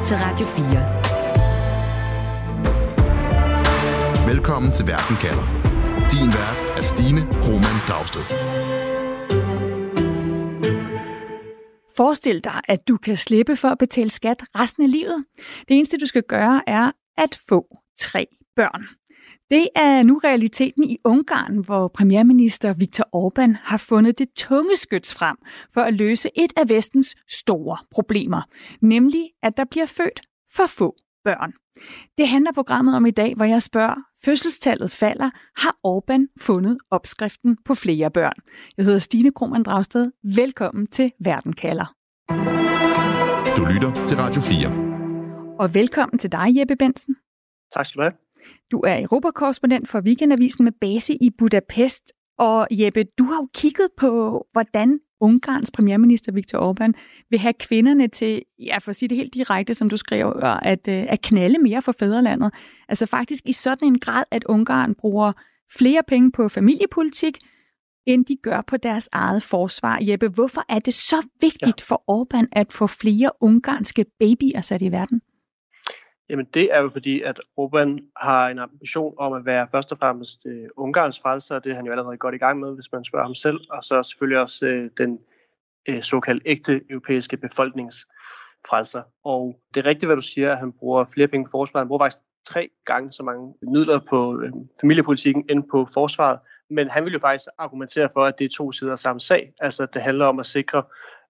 lytter 0.00 0.04
til 0.04 0.16
Radio 0.16 0.46
4. 4.26 4.26
Velkommen 4.26 4.72
til 4.72 4.86
Verden 4.86 5.16
kalder. 5.20 5.46
Din 6.12 6.26
vært 6.26 6.60
er 6.78 6.82
Stine 6.82 7.20
Roman 7.20 7.78
Dragsted. 7.88 8.24
Forestil 11.96 12.44
dig, 12.44 12.60
at 12.68 12.88
du 12.88 12.96
kan 12.96 13.16
slippe 13.16 13.56
for 13.56 13.68
at 13.68 13.78
betale 13.78 14.10
skat 14.10 14.42
resten 14.54 14.82
af 14.82 14.90
livet. 14.90 15.24
Det 15.68 15.76
eneste, 15.76 15.98
du 15.98 16.06
skal 16.06 16.22
gøre, 16.22 16.62
er 16.66 16.90
at 17.18 17.38
få 17.48 17.66
tre 17.98 18.26
børn. 18.56 18.99
Det 19.50 19.68
er 19.76 20.02
nu 20.02 20.20
realiteten 20.24 20.84
i 20.84 20.98
Ungarn, 21.04 21.58
hvor 21.58 21.88
premierminister 21.88 22.72
Viktor 22.72 23.04
Orbán 23.16 23.56
har 23.62 23.76
fundet 23.76 24.18
det 24.18 24.28
tunge 24.36 24.76
skyts 24.76 25.14
frem 25.14 25.36
for 25.74 25.80
at 25.80 25.94
løse 25.94 26.28
et 26.36 26.52
af 26.56 26.68
vestens 26.68 27.16
store 27.28 27.76
problemer, 27.90 28.42
nemlig 28.80 29.30
at 29.42 29.56
der 29.56 29.64
bliver 29.64 29.86
født 29.86 30.20
for 30.56 30.66
få 30.68 30.96
børn. 31.24 31.52
Det 32.18 32.28
handler 32.28 32.52
programmet 32.52 32.96
om 32.96 33.06
i 33.06 33.10
dag, 33.10 33.34
hvor 33.34 33.44
jeg 33.44 33.62
spørger, 33.62 33.94
fødselstallet 34.24 34.90
falder, 34.90 35.30
har 35.56 35.76
Orbán 35.86 36.34
fundet 36.40 36.78
opskriften 36.90 37.58
på 37.64 37.74
flere 37.74 38.10
børn? 38.10 38.36
Jeg 38.76 38.84
hedder 38.84 38.98
Stine 38.98 39.32
Krohmann 39.32 39.62
Dragsted. 39.64 40.10
Velkommen 40.36 40.86
til 40.86 41.12
Verden 41.20 41.52
kalder. 41.52 41.94
Du 43.56 43.64
lytter 43.64 44.06
til 44.06 44.16
Radio 44.16 44.42
4. 44.42 45.56
Og 45.58 45.74
velkommen 45.74 46.18
til 46.18 46.32
dig, 46.32 46.58
Jeppe 46.58 46.76
Bensen. 46.76 47.16
Tak 47.74 47.86
skal 47.86 47.98
du 47.98 48.02
have. 48.02 48.29
Du 48.70 48.80
er 48.80 49.00
Europakorrespondent 49.02 49.88
for 49.88 50.00
Weekendavisen 50.00 50.64
med 50.64 50.72
base 50.80 51.14
i 51.14 51.30
Budapest. 51.38 52.12
Og 52.38 52.66
Jeppe, 52.70 53.04
du 53.18 53.24
har 53.24 53.36
jo 53.36 53.48
kigget 53.54 53.88
på, 53.96 54.46
hvordan 54.52 54.98
Ungarns 55.20 55.70
premierminister 55.70 56.32
Viktor 56.32 56.72
Orbán 56.72 56.92
vil 57.30 57.38
have 57.38 57.52
kvinderne 57.52 58.08
til, 58.08 58.42
ja, 58.58 58.78
for 58.78 58.90
at 58.90 58.96
sige 58.96 59.08
det 59.08 59.16
helt 59.16 59.34
direkte, 59.34 59.74
som 59.74 59.90
du 59.90 59.96
skriver, 59.96 60.32
at, 60.42 60.88
øh, 60.88 61.06
at 61.08 61.22
knalde 61.22 61.58
mere 61.58 61.82
for 61.82 61.92
fædrelandet. 61.98 62.54
Altså 62.88 63.06
faktisk 63.06 63.46
i 63.46 63.52
sådan 63.52 63.88
en 63.88 63.98
grad, 63.98 64.24
at 64.30 64.44
Ungarn 64.44 64.94
bruger 64.94 65.32
flere 65.78 66.02
penge 66.08 66.32
på 66.32 66.48
familiepolitik, 66.48 67.38
end 68.06 68.24
de 68.24 68.36
gør 68.42 68.60
på 68.66 68.76
deres 68.76 69.08
eget 69.12 69.42
forsvar. 69.42 69.98
Jeppe, 70.02 70.28
hvorfor 70.28 70.64
er 70.68 70.78
det 70.78 70.94
så 70.94 71.26
vigtigt 71.40 71.80
ja. 71.80 71.94
for 71.94 72.02
Orbán 72.10 72.46
at 72.52 72.72
få 72.72 72.86
flere 72.86 73.30
ungarske 73.40 74.04
babyer 74.20 74.60
sat 74.60 74.82
i 74.82 74.92
verden? 74.92 75.20
Jamen 76.30 76.46
det 76.54 76.74
er 76.74 76.80
jo 76.80 76.88
fordi, 76.88 77.20
at 77.22 77.40
Orbán 77.60 78.12
har 78.16 78.48
en 78.48 78.58
ambition 78.58 79.14
om 79.18 79.32
at 79.32 79.46
være 79.46 79.68
først 79.70 79.92
og 79.92 79.98
fremmest 79.98 80.46
øh, 80.46 80.68
Ungarns 80.76 81.20
frelser, 81.20 81.54
og 81.54 81.64
det 81.64 81.72
er 81.72 81.76
han 81.76 81.86
jo 81.86 81.92
allerede 81.92 82.16
godt 82.16 82.34
i 82.34 82.38
gang 82.38 82.60
med, 82.60 82.74
hvis 82.74 82.92
man 82.92 83.04
spørger 83.04 83.24
ham 83.24 83.34
selv, 83.34 83.60
og 83.70 83.84
så 83.84 84.02
selvfølgelig 84.02 84.40
også 84.40 84.66
øh, 84.66 84.90
den 84.98 85.18
øh, 85.88 86.02
såkaldt 86.02 86.42
ægte 86.46 86.80
europæiske 86.90 87.36
befolkningsfrelser. 87.36 89.02
Og 89.24 89.60
det 89.74 89.80
er 89.80 89.88
rigtigt, 89.88 90.08
hvad 90.08 90.16
du 90.16 90.22
siger, 90.22 90.52
at 90.52 90.58
han 90.58 90.72
bruger 90.72 91.04
flere 91.14 91.28
penge 91.28 91.44
på 91.46 91.50
forsvaret. 91.50 91.82
Han 91.84 91.88
bruger 91.88 92.04
faktisk 92.04 92.22
tre 92.46 92.68
gange 92.84 93.12
så 93.12 93.22
mange 93.22 93.54
midler 93.62 94.00
på 94.10 94.40
øh, 94.40 94.52
familiepolitikken 94.80 95.44
end 95.50 95.64
på 95.70 95.86
forsvaret, 95.94 96.38
men 96.70 96.90
han 96.90 97.04
vil 97.04 97.12
jo 97.12 97.18
faktisk 97.18 97.48
argumentere 97.58 98.08
for, 98.12 98.24
at 98.24 98.38
det 98.38 98.44
er 98.44 98.56
to 98.56 98.72
sider 98.72 98.92
af 98.92 98.98
samme 98.98 99.20
sag. 99.20 99.52
Altså 99.60 99.86
det 99.94 100.02
handler 100.02 100.26
om 100.26 100.38
at 100.38 100.46
sikre 100.46 100.82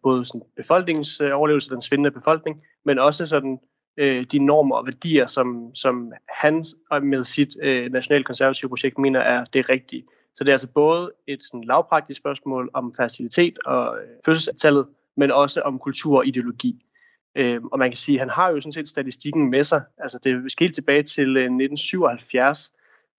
både 0.02 0.24
sådan 0.24 0.42
befolkningens 0.56 1.20
øh, 1.20 1.30
overlevelse, 1.34 1.70
den 1.70 1.82
svindende 1.82 2.10
befolkning, 2.10 2.62
men 2.84 2.98
også 2.98 3.26
sådan 3.26 3.58
øh, 3.96 4.26
de 4.32 4.38
normer 4.38 4.76
og 4.76 4.86
værdier, 4.86 5.26
som, 5.26 5.74
som 5.74 6.12
han 6.28 6.64
med 7.02 7.24
sit 7.24 7.56
øh, 7.62 7.92
nationalkonservative 7.92 8.68
projekt 8.68 8.98
mener 8.98 9.20
er 9.20 9.44
det 9.44 9.68
rigtige. 9.68 10.04
Så 10.34 10.44
det 10.44 10.50
er 10.50 10.54
altså 10.54 10.72
både 10.74 11.12
et 11.26 11.42
sådan 11.42 11.64
lavpraktisk 11.64 12.18
spørgsmål 12.18 12.70
om 12.72 12.94
facilitet 12.96 13.58
og 13.66 13.98
øh, 13.98 14.08
fødselstallet, 14.24 14.86
men 15.16 15.30
også 15.30 15.60
om 15.60 15.78
kultur 15.78 16.18
og 16.18 16.26
ideologi. 16.26 16.86
Øh, 17.34 17.60
og 17.72 17.78
man 17.78 17.90
kan 17.90 17.96
sige, 17.96 18.16
at 18.16 18.20
han 18.20 18.30
har 18.30 18.50
jo 18.50 18.60
sådan 18.60 18.72
set 18.72 18.88
statistikken 18.88 19.50
med 19.50 19.64
sig. 19.64 19.82
Altså 19.98 20.18
det 20.24 20.32
er 20.32 20.54
helt 20.60 20.74
tilbage 20.74 21.02
til 21.02 21.36
øh, 21.36 21.42
1977, 21.42 22.72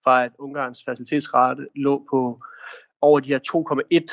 fra 0.04 0.26
at 0.26 0.32
Ungarns 0.40 0.84
facilitetsrate 0.86 1.68
lå 1.76 2.08
på 2.10 2.42
over 3.02 3.20
de 3.20 3.30
her 3.30 3.40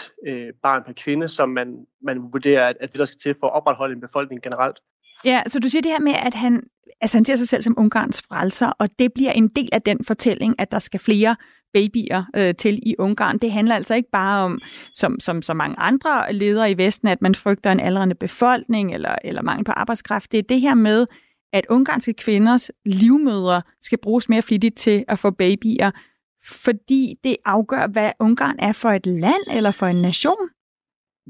2,1 0.06 0.28
øh, 0.28 0.52
barn 0.62 0.84
per 0.84 0.92
kvinde, 0.92 1.28
som 1.28 1.48
man, 1.48 1.86
man 2.02 2.32
vurderer, 2.32 2.68
at, 2.68 2.76
at 2.80 2.92
det, 2.92 2.98
der 2.98 3.04
skal 3.04 3.18
til 3.18 3.36
for 3.40 3.46
at 3.46 3.52
opretholde 3.52 3.94
en 3.94 4.00
befolkning 4.00 4.42
generelt. 4.42 4.78
Ja, 5.24 5.42
så 5.46 5.60
du 5.60 5.68
siger 5.68 5.82
det 5.82 5.90
her 5.90 6.00
med, 6.00 6.12
at 6.12 6.34
han, 6.34 6.62
altså 7.00 7.16
han 7.16 7.24
ser 7.24 7.36
sig 7.36 7.48
selv 7.48 7.62
som 7.62 7.74
Ungarns 7.78 8.22
frelser, 8.28 8.66
og 8.66 8.98
det 8.98 9.12
bliver 9.12 9.32
en 9.32 9.48
del 9.48 9.68
af 9.72 9.82
den 9.82 10.04
fortælling, 10.04 10.54
at 10.58 10.70
der 10.70 10.78
skal 10.78 11.00
flere 11.00 11.36
babyer 11.74 12.24
øh, 12.36 12.54
til 12.54 12.78
i 12.82 12.94
Ungarn. 12.98 13.38
Det 13.38 13.52
handler 13.52 13.74
altså 13.74 13.94
ikke 13.94 14.10
bare 14.10 14.44
om, 14.44 14.60
som, 14.94 15.20
som 15.20 15.42
så 15.42 15.54
mange 15.54 15.78
andre 15.78 16.32
ledere 16.32 16.70
i 16.70 16.76
Vesten, 16.76 17.08
at 17.08 17.22
man 17.22 17.34
frygter 17.34 17.72
en 17.72 17.80
aldrende 17.80 18.14
befolkning 18.14 18.94
eller, 18.94 19.16
eller 19.24 19.42
mangel 19.42 19.64
på 19.64 19.72
arbejdskraft. 19.72 20.32
Det 20.32 20.38
er 20.38 20.42
det 20.42 20.60
her 20.60 20.74
med, 20.74 21.06
at 21.52 21.66
ungarske 21.68 22.12
kvinders 22.12 22.70
livmødre 22.86 23.62
skal 23.80 23.98
bruges 23.98 24.28
mere 24.28 24.42
flittigt 24.42 24.76
til 24.76 25.04
at 25.08 25.18
få 25.18 25.30
babyer, 25.30 25.90
fordi 26.44 27.14
det 27.24 27.36
afgør, 27.44 27.86
hvad 27.86 28.12
Ungarn 28.20 28.56
er 28.58 28.72
for 28.72 28.90
et 28.90 29.06
land 29.06 29.42
eller 29.50 29.70
for 29.70 29.86
en 29.86 30.02
nation. 30.02 30.48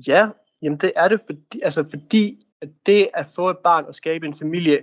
Ja, 0.09 0.29
jamen 0.63 0.79
det 0.79 0.93
er 0.97 1.09
det, 1.09 1.21
fordi, 1.27 1.61
altså 1.63 1.85
fordi 1.91 2.39
at 2.63 2.69
det 2.87 3.09
at 3.15 3.27
få 3.37 3.51
et 3.51 3.59
barn 3.59 3.85
og 3.85 3.95
skabe 3.95 4.27
en 4.27 4.35
familie 4.35 4.81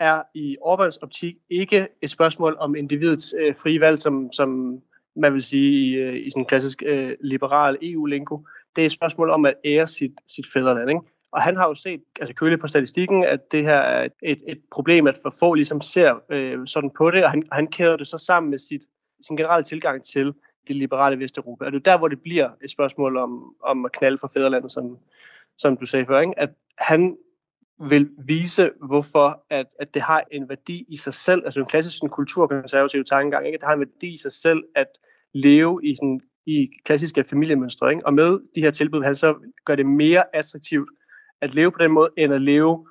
er 0.00 0.22
i 0.34 0.56
Orbáns 0.60 0.98
optik 1.02 1.36
ikke 1.50 1.88
et 2.02 2.10
spørgsmål 2.10 2.56
om 2.58 2.74
individets 2.74 3.34
øh, 3.38 3.54
frie 3.54 3.80
valg, 3.80 3.98
som, 3.98 4.32
som 4.32 4.80
man 5.16 5.34
vil 5.34 5.42
sige 5.42 5.86
i, 5.86 5.94
øh, 5.94 6.26
i 6.26 6.30
sådan 6.30 6.42
en 6.42 6.46
klassisk 6.46 6.82
øh, 6.86 7.16
liberal 7.20 7.78
EU-lingo. 7.82 8.38
Det 8.76 8.82
er 8.82 8.86
et 8.86 8.92
spørgsmål 8.92 9.30
om 9.30 9.46
at 9.46 9.54
ære 9.64 9.86
sit, 9.86 10.12
sit 10.28 10.46
fædreland. 10.52 10.90
Ikke? 10.90 11.00
Og 11.32 11.42
han 11.42 11.56
har 11.56 11.68
jo 11.68 11.74
set, 11.74 12.00
altså 12.20 12.34
køligt 12.34 12.60
på 12.60 12.66
statistikken, 12.66 13.24
at 13.24 13.52
det 13.52 13.62
her 13.62 13.76
er 13.76 14.08
et, 14.22 14.38
et 14.48 14.60
problem, 14.70 15.06
at 15.06 15.18
for 15.22 15.34
få 15.40 15.54
ligesom 15.54 15.80
ser 15.80 16.20
øh, 16.30 16.66
sådan 16.66 16.90
på 16.90 17.10
det, 17.10 17.24
og 17.24 17.30
han, 17.30 17.42
han 17.52 17.66
kæder 17.66 17.96
det 17.96 18.08
så 18.08 18.18
sammen 18.18 18.50
med 18.50 18.58
sit, 18.58 18.82
sin 19.26 19.36
generelle 19.36 19.64
tilgang 19.64 20.04
til 20.04 20.34
det 20.68 20.76
liberale 20.76 21.18
Vesteuropa. 21.18 21.64
Og 21.64 21.72
det 21.72 21.78
er 21.78 21.92
der, 21.92 21.98
hvor 21.98 22.08
det 22.08 22.20
bliver 22.20 22.50
et 22.64 22.70
spørgsmål 22.70 23.16
om, 23.16 23.54
om 23.62 23.84
at 23.84 23.92
knalde 23.92 24.18
for 24.18 24.30
fædrelandet, 24.34 24.72
som, 24.72 24.98
som 25.58 25.76
du 25.76 25.86
sagde 25.86 26.06
før, 26.06 26.20
ikke? 26.20 26.38
at 26.38 26.50
han 26.78 27.16
vil 27.88 28.10
vise, 28.26 28.70
hvorfor 28.86 29.44
at, 29.50 29.66
at 29.80 29.94
det 29.94 30.02
har 30.02 30.24
en 30.32 30.48
værdi 30.48 30.84
i 30.88 30.96
sig 30.96 31.14
selv, 31.14 31.42
altså 31.44 31.60
en 31.60 31.66
klassisk 31.66 32.02
en 32.02 32.08
kulturkonservativ 32.08 33.04
tankegang, 33.04 33.46
ikke? 33.46 33.56
at 33.56 33.60
det 33.60 33.66
har 33.66 33.74
en 33.74 33.80
værdi 33.80 34.12
i 34.12 34.16
sig 34.16 34.32
selv 34.32 34.62
at 34.74 34.86
leve 35.34 35.80
i, 35.84 35.94
sådan, 35.94 36.20
i 36.46 36.68
klassiske 36.84 37.24
familiemønstre. 37.24 37.90
Ikke? 37.90 38.06
Og 38.06 38.14
med 38.14 38.40
de 38.54 38.60
her 38.60 38.70
tilbud, 38.70 39.02
han 39.02 39.14
så 39.14 39.34
gør 39.64 39.74
det 39.74 39.86
mere 39.86 40.36
attraktivt 40.36 40.88
at 41.40 41.54
leve 41.54 41.72
på 41.72 41.78
den 41.78 41.92
måde, 41.92 42.10
end 42.16 42.34
at 42.34 42.42
leve 42.42 42.86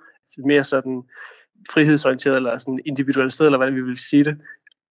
mere 0.46 0.64
sådan 0.64 1.04
frihedsorienteret, 1.74 2.36
eller 2.36 2.58
sådan 2.58 2.80
individualiseret, 2.86 3.48
eller 3.48 3.58
hvordan 3.58 3.76
vi 3.76 3.82
vil 3.82 3.98
sige 3.98 4.24
det. 4.24 4.38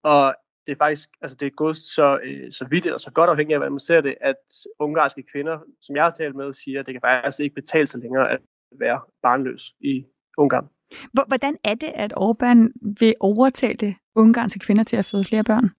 Og 0.03 0.34
det 0.67 0.73
er 0.73 0.77
faktisk, 0.77 1.09
altså 1.23 1.37
det 1.41 1.47
er 1.47 1.50
gået 1.50 1.77
så, 1.77 2.19
øh, 2.25 2.53
så 2.53 2.67
vidt 2.71 2.87
eller 2.87 2.99
så 2.99 3.11
godt 3.11 3.31
afhængigt 3.31 3.55
af, 3.55 3.59
hvordan 3.59 3.73
man 3.73 3.78
ser 3.78 4.00
det, 4.00 4.15
at 4.21 4.37
ungarske 4.78 5.23
kvinder, 5.33 5.59
som 5.83 5.97
jeg 5.97 6.05
har 6.05 6.11
talt 6.11 6.37
med, 6.37 6.55
siger, 6.55 6.81
at 6.81 6.87
det 6.87 6.95
kan 6.95 7.00
faktisk 7.05 7.41
ikke 7.41 7.55
betale 7.55 7.87
sig 7.87 8.00
længere 8.00 8.31
at 8.31 8.41
være 8.81 9.00
barnløs 9.23 9.62
i 9.81 10.05
Ungarn. 10.39 10.69
Hvordan 11.28 11.56
er 11.65 11.75
det, 11.75 11.93
at 11.95 12.12
Orbán 12.17 12.73
vil 13.00 13.15
overtale 13.21 13.95
ungarske 14.15 14.59
kvinder 14.59 14.84
til 14.84 14.97
at 14.97 15.05
føde 15.05 15.25
flere 15.25 15.45
børn? 15.45 15.71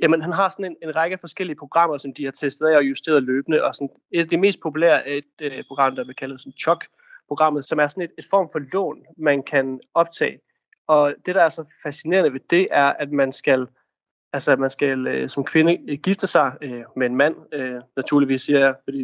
Jamen, 0.00 0.22
han 0.22 0.32
har 0.32 0.48
sådan 0.48 0.64
en, 0.64 0.76
en 0.82 0.96
række 0.96 1.18
forskellige 1.20 1.56
programmer, 1.56 1.98
som 1.98 2.14
de 2.14 2.24
har 2.24 2.30
testet 2.30 2.66
af 2.66 2.76
og 2.76 2.84
justeret 2.84 3.22
løbende. 3.22 3.64
Og 3.64 3.74
sådan, 3.74 3.88
et 4.12 4.20
af 4.20 4.28
de 4.28 4.36
mest 4.36 4.60
populære 4.62 5.08
er 5.08 5.14
et 5.14 5.24
øh, 5.40 5.64
program, 5.68 5.96
der 5.96 6.04
bliver 6.04 6.14
kaldet 6.14 6.40
sådan 6.40 6.58
CHOC-programmet, 6.62 7.66
som 7.66 7.78
er 7.78 7.88
sådan 7.88 8.04
et, 8.04 8.10
et 8.18 8.24
form 8.30 8.48
for 8.52 8.60
lån, 8.74 9.02
man 9.18 9.42
kan 9.42 9.80
optage. 9.94 10.38
Og 10.88 11.14
det, 11.26 11.34
der 11.34 11.42
er 11.42 11.48
så 11.48 11.64
fascinerende 11.82 12.32
ved 12.32 12.40
det, 12.50 12.66
er, 12.70 12.84
at 12.84 13.10
man 13.12 13.32
skal 13.32 13.66
Altså, 14.32 14.52
at 14.52 14.58
man 14.58 14.70
skal 14.70 15.06
øh, 15.06 15.28
som 15.28 15.44
kvinde 15.44 15.78
øh, 15.88 15.98
gifte 15.98 16.26
sig 16.26 16.52
øh, 16.62 16.84
med 16.96 17.06
en 17.06 17.16
mand, 17.16 17.36
øh, 17.52 17.80
naturligvis 17.96 18.42
siger 18.42 18.58
jeg, 18.58 18.74
fordi 18.84 19.02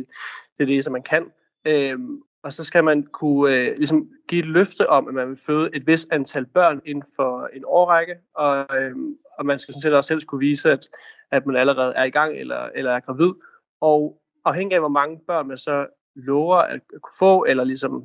det 0.58 0.62
er 0.62 0.66
det, 0.66 0.84
som 0.84 0.92
man 0.92 1.02
kan. 1.02 1.26
Øh, 1.64 1.98
og 2.44 2.52
så 2.52 2.64
skal 2.64 2.84
man 2.84 3.02
kunne 3.02 3.54
øh, 3.54 3.76
ligesom 3.76 4.08
give 4.28 4.38
et 4.38 4.46
løfte 4.46 4.88
om, 4.88 5.08
at 5.08 5.14
man 5.14 5.28
vil 5.28 5.36
føde 5.36 5.70
et 5.72 5.86
vis 5.86 6.06
antal 6.10 6.46
børn 6.46 6.80
inden 6.86 7.04
for 7.16 7.48
en 7.52 7.64
årrække, 7.66 8.14
og, 8.34 8.76
øh, 8.78 8.96
og 9.38 9.46
man 9.46 9.58
skal 9.58 9.74
sådan 9.74 9.82
set 9.82 9.94
også 9.94 10.08
selv 10.08 10.20
skulle 10.20 10.46
vise, 10.46 10.72
at, 10.72 10.88
at 11.30 11.46
man 11.46 11.56
allerede 11.56 11.94
er 11.96 12.04
i 12.04 12.10
gang 12.10 12.36
eller, 12.36 12.68
eller 12.74 12.92
er 12.92 13.00
gravid. 13.00 13.32
Og 13.80 14.22
afhængig 14.44 14.74
af, 14.74 14.80
hvor 14.80 14.88
mange 14.88 15.20
børn 15.26 15.48
man 15.48 15.58
så 15.58 15.86
lover 16.16 16.56
at 16.56 16.80
kunne 17.02 17.16
få, 17.18 17.44
eller 17.44 17.64
ligesom, 17.64 18.04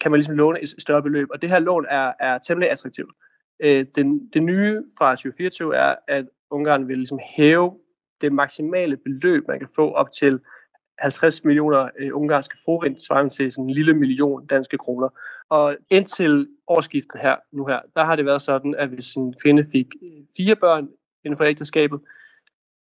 kan 0.00 0.10
man 0.10 0.18
ligesom 0.18 0.36
låne 0.36 0.62
et 0.62 0.74
større 0.78 1.02
beløb. 1.02 1.28
Og 1.30 1.42
det 1.42 1.50
her 1.50 1.58
lån 1.58 1.86
er, 1.88 2.12
er 2.20 2.38
temmelig 2.38 2.70
attraktivt. 2.70 3.12
Øh, 3.60 3.86
den, 3.94 4.28
det 4.28 4.42
nye 4.42 4.82
fra 4.98 5.10
2024 5.10 5.76
er, 5.76 5.94
at 6.08 6.26
Ungarn 6.52 6.88
vil 6.88 6.96
ligesom 6.96 7.18
hæve 7.36 7.78
det 8.20 8.32
maksimale 8.32 8.96
beløb, 8.96 9.48
man 9.48 9.58
kan 9.58 9.68
få 9.76 9.92
op 9.92 10.12
til 10.12 10.40
50 10.98 11.44
millioner 11.44 11.88
øh, 11.98 12.10
ungarske 12.12 12.58
forint, 12.64 13.02
svarende 13.02 13.34
til 13.34 13.52
sådan 13.52 13.64
en 13.64 13.74
lille 13.74 13.94
million 13.94 14.46
danske 14.46 14.78
kroner. 14.78 15.08
Og 15.48 15.76
indtil 15.90 16.48
årsskiftet 16.66 17.20
her, 17.20 17.36
nu 17.52 17.66
her, 17.66 17.80
der 17.96 18.04
har 18.04 18.16
det 18.16 18.24
været 18.24 18.42
sådan, 18.42 18.74
at 18.74 18.88
hvis 18.88 19.14
en 19.14 19.34
kvinde 19.42 19.64
fik 19.72 19.86
øh, 20.02 20.24
fire 20.36 20.56
børn 20.56 20.88
inden 21.24 21.38
for 21.38 21.44
ægteskabet, 21.44 22.00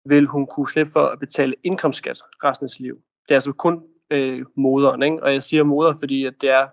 vil 0.05 0.25
hun 0.25 0.47
kunne 0.47 0.69
slippe 0.69 0.91
for 0.91 1.05
at 1.05 1.19
betale 1.19 1.55
indkomstskat 1.63 2.19
resten 2.43 2.63
af 2.63 2.69
sit 2.69 2.81
liv. 2.81 2.95
Det 2.95 3.31
er 3.31 3.35
altså 3.35 3.51
kun 3.51 3.83
øh, 4.09 4.45
moderen, 4.55 5.03
ikke? 5.03 5.23
og 5.23 5.33
jeg 5.33 5.43
siger 5.43 5.63
moder, 5.63 5.93
fordi 5.99 6.25
at 6.25 6.33
det 6.41 6.49
er, 6.49 6.67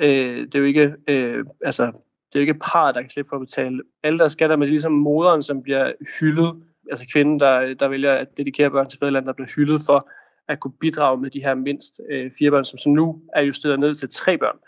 øh, 0.00 0.46
det 0.46 0.54
er 0.54 0.58
jo 0.58 0.64
ikke 0.64 0.94
øh, 1.08 1.44
altså 1.64 1.92
det 2.32 2.38
er 2.38 2.40
jo 2.40 2.48
ikke 2.48 2.54
parret, 2.54 2.94
der 2.94 3.00
kan 3.00 3.10
slippe 3.10 3.28
for 3.28 3.36
at 3.36 3.40
betale 3.40 3.82
alle 4.02 4.18
deres 4.18 4.32
skatter, 4.32 4.56
men 4.56 4.62
det 4.62 4.68
er 4.68 4.72
ligesom 4.72 4.92
moderen, 4.92 5.42
som 5.42 5.62
bliver 5.62 5.92
hyldet, 6.20 6.62
altså 6.90 7.06
kvinden, 7.12 7.40
der, 7.40 7.74
der 7.74 7.88
vælger 7.88 8.12
at 8.14 8.36
dedikere 8.36 8.70
børn 8.70 8.88
til 8.88 8.98
fædreland, 8.98 9.26
der 9.26 9.32
bliver 9.32 9.48
hyldet 9.56 9.80
for 9.86 10.10
at 10.48 10.60
kunne 10.60 10.72
bidrage 10.80 11.20
med 11.20 11.30
de 11.30 11.40
her 11.40 11.54
mindst 11.54 12.00
øh, 12.10 12.30
fire 12.38 12.50
børn, 12.50 12.64
som, 12.64 12.78
som 12.78 12.92
nu 12.92 13.22
er 13.34 13.42
justeret 13.42 13.80
ned 13.80 13.94
til 13.94 14.08
tre 14.08 14.38
børn, 14.38 14.58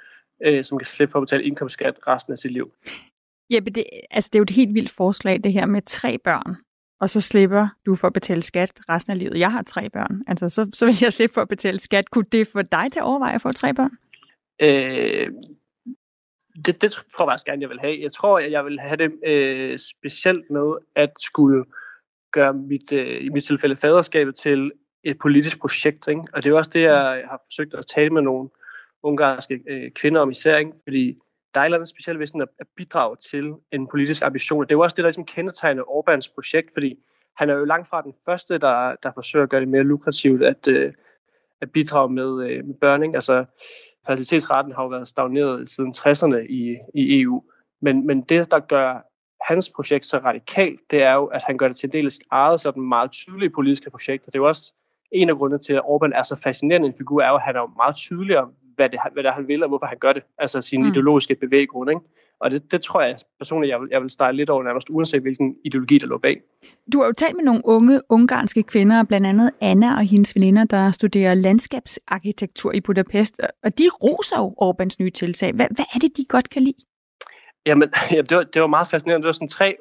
øh, 0.45 0.65
som 0.65 0.79
kan 0.79 0.87
slippe 0.87 1.13
for 1.13 1.19
at 1.19 1.23
betale 1.23 1.45
indkomstskat 1.45 1.95
resten 2.07 2.33
af 2.33 2.39
sit 2.39 2.53
liv. 2.53 2.73
Jeppe, 3.51 3.71
det, 3.71 3.85
altså 4.11 4.31
det 4.33 4.39
er 4.39 4.41
jo 4.41 4.43
et 4.43 4.51
helt 4.51 4.75
vildt 4.75 4.91
forslag, 4.91 5.41
det 5.45 5.53
her 5.53 5.67
med 5.67 5.83
tre 5.83 6.19
børn, 6.19 6.57
og 7.01 7.11
så 7.11 7.21
slipper 7.21 7.69
du 7.87 7.95
for 7.95 8.07
at 8.07 8.13
betale 8.13 8.43
skat 8.43 8.73
resten 8.89 9.13
af 9.13 9.19
livet. 9.19 9.39
Jeg 9.39 9.53
har 9.53 9.63
tre 9.63 9.91
børn, 9.91 10.23
altså 10.27 10.49
så, 10.49 10.71
så 10.73 10.87
vil 10.87 10.97
jeg 11.03 11.13
slippe 11.13 11.35
for 11.35 11.41
at 11.41 11.49
betale 11.49 11.79
skat. 11.79 12.11
Kunne 12.11 12.25
det 12.33 12.49
få 12.49 12.63
dig 12.63 12.93
til 12.93 13.01
at 13.01 13.05
overveje 13.05 13.35
at 13.35 13.41
få 13.41 13.53
tre 13.53 13.75
børn? 13.75 13.91
Øh, 14.61 15.31
det, 16.67 16.83
det 16.83 16.93
tror 16.93 17.25
jeg 17.25 17.33
faktisk 17.33 17.47
gerne, 17.47 17.63
jeg 17.63 17.71
vil 17.71 17.81
have. 17.81 17.99
Jeg 18.01 18.13
tror, 18.13 18.39
at 18.39 18.53
jeg 18.53 18.65
vil 18.65 18.81
have 18.81 18.97
det 18.97 19.13
øh, 19.27 19.79
specielt 19.79 20.51
med 20.51 20.77
at 20.97 21.11
skulle 21.19 21.65
gøre 22.33 22.55
mit, 22.55 22.93
øh, 22.93 23.25
i 23.25 23.29
mit 23.29 23.45
tilfælde 23.45 23.77
faderskabet 23.77 24.35
til 24.35 24.73
et 25.05 25.19
politisk 25.19 25.61
projekt. 25.61 26.09
Ikke? 26.09 26.23
Og 26.33 26.45
det 26.45 26.51
er 26.51 26.57
også 26.57 26.71
det, 26.75 26.83
jeg 26.83 27.25
har 27.31 27.43
forsøgt 27.47 27.75
at 27.75 27.87
tale 27.87 28.11
med 28.11 28.23
nogle 28.23 28.49
ungarske 29.03 29.61
øh, 29.69 29.91
kvinder 29.91 30.21
om 30.21 30.31
især, 30.31 30.57
ikke? 30.57 30.73
fordi 30.83 31.19
der 31.55 31.61
er 31.61 31.65
et 31.65 31.67
eller 31.67 31.79
andet 31.79 31.89
specielt 31.89 32.19
ved 32.19 32.29
at, 32.43 32.49
at 32.61 32.67
bidrage 32.77 33.17
til 33.31 33.55
en 33.73 33.87
politisk 33.87 34.23
ambition. 34.23 34.61
Og 34.61 34.69
det 34.69 34.75
er 34.75 34.79
jo 34.79 34.83
også 34.83 34.95
det, 34.95 35.03
der 35.03 35.09
ligesom 35.09 35.25
kendetegner 35.25 35.83
Orbáns 35.83 36.35
projekt, 36.35 36.71
fordi 36.73 36.99
han 37.37 37.51
er 37.51 37.55
jo 37.55 37.65
langt 37.65 37.89
fra 37.89 38.03
den 38.03 38.15
første, 38.25 38.59
der, 38.59 38.95
der 39.03 39.11
forsøger 39.15 39.43
at 39.43 39.51
gøre 39.51 39.61
det 39.61 39.69
mere 39.69 39.83
lukrativt 39.83 40.43
at, 40.43 40.69
øh, 40.69 40.93
at 41.61 41.73
bidrage 41.73 42.13
med, 42.13 42.51
øh, 42.51 42.65
med 42.65 42.75
børn. 42.75 43.15
Altså, 43.15 43.45
fertilitetsretten 44.09 44.73
har 44.73 44.83
jo 44.83 44.89
været 44.89 45.09
stagneret 45.09 45.69
siden 45.69 45.95
60'erne 45.97 46.37
i, 46.37 46.77
i 46.95 47.21
EU. 47.21 47.43
Men, 47.81 48.07
men 48.07 48.21
det, 48.21 48.51
der 48.51 48.59
gør 48.59 49.09
hans 49.49 49.71
projekt 49.71 50.07
så 50.07 50.19
radikalt, 50.19 50.81
det 50.91 51.03
er 51.03 51.13
jo, 51.13 51.27
at 51.27 51.43
han 51.43 51.59
gør 51.59 51.69
det 51.69 51.77
til 51.77 51.87
en 51.87 51.93
del 51.93 52.07
af 52.07 52.13
sit 52.13 52.23
eget 52.31 52.61
sådan 52.61 52.83
meget 52.83 53.11
tydelige 53.11 53.51
politiske 53.51 53.91
projekt. 53.91 54.27
Og 54.27 54.33
det 54.33 54.39
er 54.39 54.43
jo 54.43 54.49
også 54.49 54.73
en 55.13 55.29
af 55.29 55.37
grundene 55.37 55.59
til, 55.59 55.73
at 55.73 55.81
Orbán 55.81 56.19
er 56.19 56.23
så 56.23 56.37
fascinerende 56.37 56.89
en 56.89 56.95
figur, 56.99 57.23
er 57.23 57.29
jo, 57.29 57.35
at 57.35 57.43
han 57.43 57.57
er 57.57 57.61
jo 57.61 57.71
meget 57.77 57.97
tydelig 57.97 58.39
om, 58.39 58.53
hvad 58.79 58.89
det, 58.89 58.99
hvad 59.13 59.23
det 59.23 59.29
er, 59.29 59.33
han 59.33 59.49
vil, 59.49 59.63
og 59.63 59.69
hvorfor 59.69 59.87
han 59.87 59.99
gør 59.99 60.13
det. 60.13 60.23
Altså 60.39 60.63
sin 60.63 60.83
mm. 60.83 60.89
ideologiske 60.89 61.35
bevæggrund. 61.35 61.91
Ikke? 61.91 62.01
Og 62.41 62.51
det, 62.51 62.73
det 62.73 62.81
tror 62.83 63.03
jeg 63.03 63.17
personligt, 63.39 63.71
jeg 63.71 63.81
vil, 63.81 63.89
jeg 63.91 64.03
vil 64.03 64.11
starte 64.11 64.37
lidt 64.37 64.51
over 64.51 64.63
nærmest, 64.63 64.91
uanset 64.91 65.23
hvilken 65.23 65.57
ideologi, 65.65 65.99
der 65.99 66.07
lå 66.07 66.19
bag. 66.19 66.41
Du 66.93 66.99
har 66.99 67.07
jo 67.07 67.13
talt 67.13 67.37
med 67.37 67.45
nogle 67.45 67.61
unge 67.65 68.01
ungarske 68.09 68.63
kvinder, 68.63 69.05
blandt 69.05 69.27
andet 69.27 69.51
Anna 69.61 69.97
og 69.97 70.07
hendes 70.07 70.35
veninder, 70.35 70.65
der 70.65 70.91
studerer 70.91 71.35
landskabsarkitektur 71.35 72.73
i 72.73 72.81
Budapest, 72.81 73.41
og 73.65 73.79
de 73.79 73.85
roser 74.03 74.39
jo 74.39 74.55
Orbans 74.57 74.99
nye 74.99 75.11
tiltag. 75.11 75.53
Hvad, 75.53 75.67
hvad 75.71 75.85
er 75.95 75.99
det, 75.99 76.17
de 76.17 76.25
godt 76.29 76.51
kan 76.51 76.63
lide? 76.63 76.77
Jamen, 77.67 77.89
ja, 78.13 78.23
det, 78.23 78.37
var, 78.37 78.43
det 78.43 78.63
var 78.63 78.69
meget 78.69 78.89
fascinerende. 78.89 79.23
Det 79.23 79.27
var 79.27 79.33
sådan 79.33 79.49
tre 79.49 79.77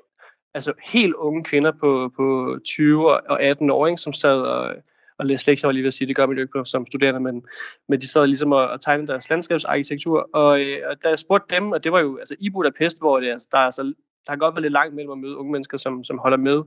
altså 0.54 0.74
helt 0.84 1.14
unge 1.14 1.44
kvinder 1.44 1.72
på, 1.72 2.12
på 2.16 2.58
20 2.66 3.10
og 3.10 3.44
18 3.44 3.70
år, 3.70 3.88
ikke, 3.88 4.02
som 4.02 4.14
sad 4.14 4.40
og 4.42 4.76
og 5.20 5.26
læse 5.26 5.48
lektier, 5.48 5.68
var 5.68 5.72
lige 5.72 5.84
ved 5.84 5.88
at 5.88 5.94
sige, 5.94 6.08
det 6.08 6.16
gør 6.16 6.26
man 6.26 6.38
jo 6.38 6.44
ikke 6.44 6.62
som 6.66 6.88
studerende, 6.88 7.20
men, 7.20 7.46
men 7.90 8.02
de 8.02 8.08
sad 8.08 8.28
ligesom 8.28 8.52
og, 8.52 8.70
og 8.70 8.82
tegnede 8.82 9.08
deres 9.08 9.30
landskabsarkitektur, 9.30 10.30
og, 10.34 10.62
øh, 10.62 10.78
og 10.90 11.04
da 11.04 11.10
jeg 11.10 11.20
spurgte 11.20 11.56
dem, 11.56 11.72
og 11.72 11.84
det 11.84 11.92
var 11.92 12.00
jo 12.00 12.18
altså 12.18 12.36
i 12.40 12.50
Budapest, 12.50 13.00
hvor 13.00 13.20
det, 13.20 13.32
altså, 13.32 13.48
der, 13.52 13.58
er, 13.58 13.66
altså, 13.66 13.84
der 14.26 14.32
har 14.32 14.36
godt 14.36 14.56
været 14.56 14.62
lidt 14.62 14.74
langt 14.74 14.96
mellem 14.96 15.12
at 15.12 15.18
møde 15.18 15.38
unge 15.38 15.52
mennesker, 15.52 15.78
som, 15.78 16.04
som 16.04 16.18
holder 16.18 16.38
med 16.38 16.64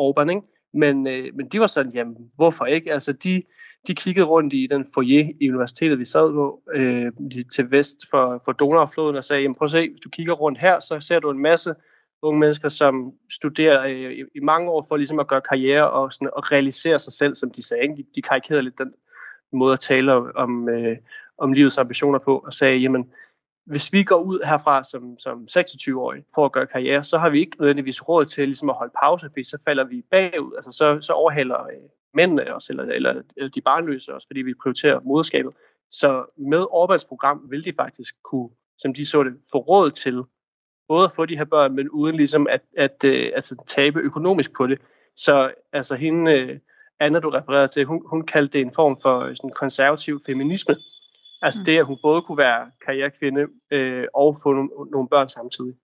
Orbán, 0.00 0.30
ikke? 0.30 0.42
Men, 0.74 1.06
øh, 1.06 1.34
men 1.34 1.48
de 1.48 1.60
var 1.60 1.66
sådan, 1.66 1.92
jamen, 1.92 2.16
hvorfor 2.36 2.64
ikke? 2.64 2.92
Altså, 2.92 3.12
de, 3.12 3.42
de 3.86 3.94
kiggede 3.94 4.26
rundt 4.26 4.54
i 4.54 4.66
den 4.70 4.86
foyer 4.94 5.30
i 5.40 5.50
universitetet, 5.50 5.98
vi 5.98 6.04
sad 6.04 6.32
på, 6.32 6.62
øh, 6.74 7.12
til 7.54 7.70
vest 7.70 7.96
for, 8.10 8.42
for 8.44 8.52
Donaufloden, 8.52 9.16
og 9.16 9.24
sagde, 9.24 9.42
jamen, 9.42 9.54
prøv 9.58 9.66
at 9.66 9.70
se, 9.70 9.90
hvis 9.90 10.00
du 10.00 10.08
kigger 10.08 10.32
rundt 10.32 10.58
her, 10.58 10.80
så 10.80 11.00
ser 11.00 11.18
du 11.20 11.30
en 11.30 11.38
masse 11.38 11.74
unge 12.22 12.40
mennesker, 12.40 12.68
som 12.68 13.12
studerer 13.30 13.84
øh, 13.84 14.12
i, 14.12 14.22
i 14.34 14.40
mange 14.40 14.70
år 14.70 14.84
for 14.88 14.96
ligesom 14.96 15.18
at 15.18 15.28
gøre 15.28 15.40
karriere 15.40 15.90
og, 15.90 16.12
sådan, 16.12 16.30
og 16.32 16.52
realisere 16.52 16.98
sig 16.98 17.12
selv, 17.12 17.34
som 17.36 17.50
de 17.50 17.62
sagde. 17.62 17.82
Ikke? 17.82 17.94
De, 17.96 18.04
de 18.14 18.22
karikerede 18.22 18.62
lidt 18.62 18.78
den 18.78 18.94
måde 19.52 19.72
at 19.72 19.80
tale 19.80 20.12
om, 20.36 20.68
øh, 20.68 20.96
om 21.38 21.52
livets 21.52 21.78
ambitioner 21.78 22.18
på, 22.18 22.38
og 22.38 22.52
sagde, 22.52 22.76
jamen, 22.76 23.12
hvis 23.66 23.92
vi 23.92 24.04
går 24.04 24.22
ud 24.22 24.46
herfra 24.46 24.84
som, 24.84 25.18
som 25.18 25.46
26-årige 25.50 26.24
for 26.34 26.44
at 26.44 26.52
gøre 26.52 26.66
karriere, 26.66 27.04
så 27.04 27.18
har 27.18 27.30
vi 27.30 27.40
ikke 27.40 27.56
nødvendigvis 27.58 28.08
råd 28.08 28.24
til 28.24 28.48
ligesom 28.48 28.70
at 28.70 28.76
holde 28.76 28.92
pause, 29.02 29.26
fordi 29.28 29.42
så 29.42 29.58
falder 29.64 29.84
vi 29.84 30.02
bagud. 30.10 30.52
Altså 30.56 30.72
så, 30.72 30.98
så 31.00 31.12
overhælder 31.12 31.62
øh, 31.62 31.88
mændene 32.14 32.54
os, 32.54 32.68
eller, 32.68 32.84
eller, 32.84 33.22
eller 33.36 33.50
de 33.50 33.60
barnløse 33.60 34.14
os, 34.14 34.24
fordi 34.26 34.42
vi 34.42 34.54
prioriterer 34.62 35.00
moderskabet. 35.00 35.52
Så 35.90 36.24
med 36.38 36.66
Orbans 36.70 37.04
program 37.04 37.46
vil 37.50 37.64
de 37.64 37.72
faktisk 37.76 38.14
kunne, 38.24 38.48
som 38.78 38.94
de 38.94 39.06
så 39.06 39.24
det, 39.24 39.32
få 39.52 39.58
råd 39.58 39.90
til 39.90 40.22
både 40.88 41.04
at 41.04 41.12
få 41.12 41.26
de 41.26 41.36
her 41.36 41.44
børn, 41.44 41.74
men 41.74 41.88
uden 41.88 42.16
ligesom 42.16 42.46
at, 42.50 42.60
at, 42.76 43.04
at 43.04 43.32
altså, 43.34 43.64
tabe 43.66 44.00
økonomisk 44.00 44.56
på 44.56 44.66
det. 44.66 44.78
Så 45.16 45.52
altså 45.72 45.94
hende, 45.94 46.32
øh, 46.32 46.58
Anna, 47.00 47.18
du 47.18 47.30
refererede 47.30 47.68
til, 47.68 47.84
hun, 47.84 48.02
hun 48.06 48.26
kaldte 48.26 48.52
det 48.52 48.60
en 48.60 48.72
form 48.74 48.96
for 49.02 49.34
sådan 49.34 49.50
konservativ 49.50 50.20
feminisme. 50.26 50.76
Altså 51.42 51.60
mm. 51.60 51.64
det, 51.64 51.78
at 51.78 51.86
hun 51.86 51.98
både 52.02 52.22
kunne 52.22 52.38
være 52.38 52.70
karrierekvinde 52.86 53.46
øh, 53.70 54.04
og 54.14 54.36
få 54.42 54.52
nogle, 54.52 54.70
nogle 54.92 55.08
børn 55.08 55.28
samtidig. 55.28 55.74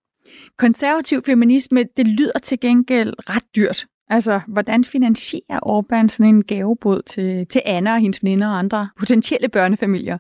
Konservativ 0.56 1.22
feminisme, 1.22 1.84
det 1.96 2.06
lyder 2.06 2.38
til 2.42 2.60
gengæld 2.60 3.14
ret 3.18 3.56
dyrt. 3.56 3.86
Altså, 4.08 4.40
hvordan 4.48 4.84
finansierer 4.84 5.60
Orbán 5.66 6.08
sådan 6.08 6.34
en 6.34 6.44
gavebod 6.44 7.02
til, 7.02 7.46
til 7.46 7.62
Anna 7.64 7.92
og 7.92 8.00
hendes 8.00 8.24
veninder 8.24 8.48
og 8.48 8.58
andre 8.58 8.90
potentielle 8.98 9.48
børnefamilier? 9.48 10.18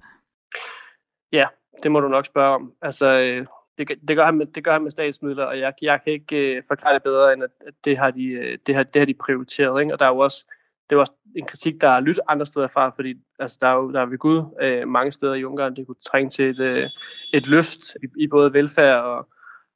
Ja, 1.32 1.46
det 1.82 1.90
må 1.90 2.00
du 2.00 2.08
nok 2.08 2.26
spørge 2.26 2.54
om. 2.54 2.72
Altså, 2.82 3.06
øh, 3.06 3.46
det, 3.78 3.88
det, 4.08 4.16
gør 4.16 4.24
han 4.24 4.34
med, 4.34 4.46
det 4.46 4.64
gør 4.64 4.72
han 4.72 4.82
med 4.82 4.90
statsmidler, 4.90 5.44
og 5.44 5.58
jeg, 5.58 5.74
jeg 5.82 6.00
kan 6.04 6.12
ikke 6.12 6.56
øh, 6.56 6.62
forklare 6.68 6.94
det 6.94 7.02
bedre, 7.02 7.32
end 7.32 7.42
at, 7.42 7.50
at 7.66 7.74
det, 7.84 7.98
har 7.98 8.10
de, 8.10 8.24
øh, 8.24 8.58
det, 8.66 8.74
har, 8.74 8.82
det 8.82 9.00
har 9.00 9.06
de 9.06 9.14
prioriteret. 9.14 9.80
Ikke? 9.80 9.92
Og 9.92 9.98
der 9.98 10.04
er 10.04 10.10
jo 10.10 10.18
også, 10.18 10.44
det 10.90 10.96
er 10.96 11.00
også 11.00 11.12
en 11.36 11.46
kritik, 11.46 11.80
der 11.80 11.88
er 11.88 12.00
lyttet 12.00 12.24
andre 12.28 12.46
steder 12.46 12.68
fra, 12.68 12.88
fordi 12.88 13.14
altså, 13.38 13.58
der 13.60 13.68
er 13.68 13.74
jo 13.74 13.92
der 13.92 14.00
er 14.00 14.06
ved 14.06 14.18
Gud 14.18 14.42
øh, 14.60 14.88
mange 14.88 15.12
steder 15.12 15.34
i 15.34 15.44
Ungarn, 15.44 15.76
det 15.76 15.86
kunne 15.86 16.04
trænge 16.10 16.30
til 16.30 16.50
et, 16.50 16.60
øh, 16.60 16.90
et 17.32 17.46
løft 17.46 17.80
i, 18.02 18.22
i 18.24 18.26
både 18.26 18.52
velfærd 18.52 19.02
og, 19.04 19.28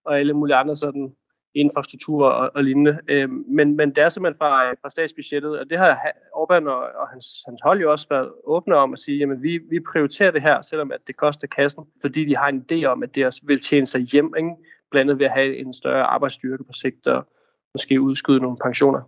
og 0.05 0.19
alle 0.19 0.33
mulige 0.33 0.57
andre 0.57 0.77
sådan 0.77 1.15
infrastruktur 1.55 2.27
og, 2.27 2.51
og 2.55 2.65
lignende. 2.65 2.99
Øh, 3.09 3.31
men, 3.31 3.77
men 3.77 3.91
det 3.91 3.99
er 3.99 4.09
simpelthen 4.09 4.39
fra, 4.39 4.71
øh, 4.71 4.77
fra 4.83 4.91
statsbudgettet, 4.91 5.59
og 5.59 5.71
det 5.71 5.79
har 5.79 5.95
Orbán 6.37 6.69
og, 6.69 6.81
og 7.01 7.09
hans, 7.09 7.27
hans 7.47 7.61
hold 7.63 7.81
jo 7.81 7.91
også 7.91 8.07
været 8.11 8.33
åbne 8.45 8.77
om 8.77 8.93
at 8.93 8.99
sige, 8.99 9.19
jamen 9.19 9.43
vi, 9.43 9.61
vi 9.71 9.81
prioriterer 9.93 10.31
det 10.31 10.43
her, 10.43 10.63
selvom 10.63 10.93
at 10.93 11.01
det 11.07 11.17
koster 11.17 11.47
kassen, 11.47 11.85
fordi 12.01 12.25
de 12.25 12.37
har 12.37 12.49
en 12.49 12.65
idé 12.73 12.85
om, 12.85 13.03
at 13.03 13.15
det 13.15 13.27
også 13.27 13.43
vil 13.49 13.61
tjene 13.61 13.87
sig 13.87 14.01
hjem, 14.01 14.35
ikke? 14.39 14.51
blandet 14.91 15.19
ved 15.19 15.27
at 15.27 15.33
have 15.33 15.57
en 15.57 15.73
større 15.75 16.03
arbejdsstyrke 16.03 16.65
på 16.65 16.73
sigt 16.73 17.07
og 17.07 17.27
måske 17.75 18.01
udskyde 18.01 18.41
nogle 18.41 18.57
pensioner. 18.65 19.01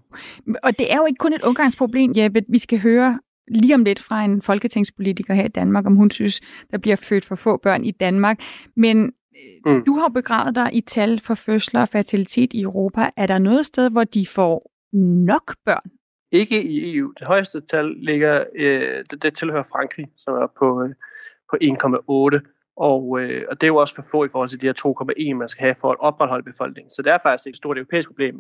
Og 0.62 0.78
det 0.78 0.92
er 0.92 0.96
jo 0.96 1.06
ikke 1.06 1.18
kun 1.18 1.32
et 1.32 1.42
ungdomsproblem, 1.42 2.12
Jeppe. 2.16 2.42
Vi 2.48 2.58
skal 2.58 2.78
høre 2.78 3.20
lige 3.48 3.74
om 3.74 3.84
lidt 3.84 3.98
fra 3.98 4.24
en 4.24 4.42
folketingspolitiker 4.42 5.34
her 5.34 5.44
i 5.44 5.48
Danmark, 5.48 5.86
om 5.86 5.96
hun 5.96 6.10
synes, 6.10 6.40
der 6.70 6.78
bliver 6.78 6.96
født 6.96 7.24
for 7.24 7.34
få 7.34 7.56
børn 7.56 7.84
i 7.84 7.90
Danmark. 7.90 8.40
Men 8.76 9.12
Mm. 9.66 9.84
Du 9.84 9.92
har 9.94 10.08
begravet 10.08 10.54
dig 10.54 10.70
i 10.72 10.80
tal 10.80 11.20
for 11.20 11.34
fødsler 11.34 11.80
og 11.80 11.88
fertilitet 11.88 12.52
i 12.52 12.62
Europa. 12.62 13.10
Er 13.16 13.26
der 13.26 13.38
noget 13.38 13.66
sted, 13.66 13.90
hvor 13.90 14.04
de 14.04 14.26
får 14.26 14.70
nok 15.26 15.54
børn? 15.64 15.90
Ikke 16.32 16.62
i 16.62 16.96
EU. 16.96 17.12
Det 17.18 17.26
højeste 17.26 17.60
tal 17.60 17.94
ligger, 17.98 18.44
øh, 18.56 19.04
det, 19.10 19.22
det 19.22 19.34
tilhører 19.34 19.62
Frankrig, 19.62 20.06
som 20.16 20.34
er 20.34 20.46
på, 20.58 20.82
øh, 20.82 20.90
på 21.50 21.56
1,8. 21.62 22.40
Og, 22.76 23.20
øh, 23.20 23.44
og 23.50 23.60
det 23.60 23.66
er 23.66 23.68
jo 23.68 23.76
også 23.76 23.94
for 23.94 24.04
få 24.10 24.24
i 24.24 24.28
forhold 24.28 24.48
til 24.48 24.60
de 24.60 24.66
her 24.66 24.72
2,1, 24.72 25.34
man 25.34 25.48
skal 25.48 25.64
have 25.64 25.74
for 25.80 25.90
at 25.90 25.96
opretholde 26.00 26.44
befolkningen. 26.44 26.90
Så 26.90 27.02
det 27.02 27.12
er 27.12 27.18
faktisk 27.22 27.46
et 27.46 27.56
stort 27.56 27.76
europæisk 27.76 28.08
problem. 28.08 28.34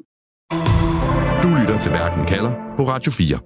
Du 1.42 1.48
lytter 1.60 1.78
til 1.82 1.92
Verden 1.92 2.26
kalder 2.26 2.52
på 2.76 2.82
Radio 2.82 3.12
4. 3.12 3.38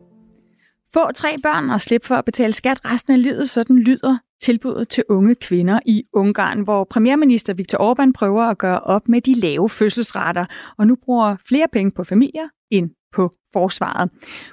Få 0.94 1.12
tre 1.12 1.36
børn 1.42 1.70
og 1.70 1.80
slip 1.80 2.04
for 2.04 2.14
at 2.14 2.24
betale 2.24 2.52
skat 2.52 2.80
resten 2.84 3.12
af 3.12 3.22
livet, 3.22 3.50
sådan 3.50 3.78
lyder 3.78 4.18
tilbuddet 4.42 4.88
til 4.88 5.04
unge 5.08 5.34
kvinder 5.34 5.80
i 5.86 6.02
Ungarn, 6.12 6.60
hvor 6.60 6.84
premierminister 6.84 7.54
Viktor 7.54 7.78
Orbán 7.78 8.12
prøver 8.18 8.44
at 8.44 8.58
gøre 8.58 8.80
op 8.80 9.08
med 9.08 9.20
de 9.20 9.40
lave 9.40 9.68
fødselsrater, 9.68 10.44
og 10.78 10.86
nu 10.86 10.96
bruger 11.04 11.36
flere 11.48 11.68
penge 11.72 11.92
på 11.96 12.04
familier 12.04 12.48
end 12.70 12.90
på 13.12 13.30
forsvaret. 13.52 14.10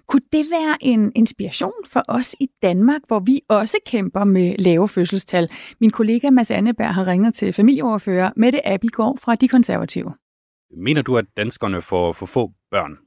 Kunne 0.08 0.28
det 0.32 0.46
være 0.52 0.78
en 0.82 1.12
inspiration 1.16 1.74
for 1.94 2.04
os 2.08 2.36
i 2.40 2.48
Danmark, 2.62 3.02
hvor 3.08 3.20
vi 3.20 3.42
også 3.50 3.78
kæmper 3.86 4.24
med 4.24 4.56
lave 4.58 4.88
fødselstal? 4.88 5.50
Min 5.82 5.92
kollega 5.92 6.30
Mads 6.30 6.52
Anneberg 6.52 6.94
har 6.94 7.08
ringet 7.08 7.34
til 7.34 7.54
familieoverfører 7.54 8.32
Mette 8.36 8.68
Abelgaard 8.68 9.18
fra 9.24 9.36
De 9.36 9.48
Konservative. 9.48 10.14
Mener 10.72 11.02
du, 11.02 11.18
at 11.18 11.26
danskerne 11.38 11.82
får 11.82 12.14
for 12.14 12.26
få 12.26 12.52
børn? 12.72 12.98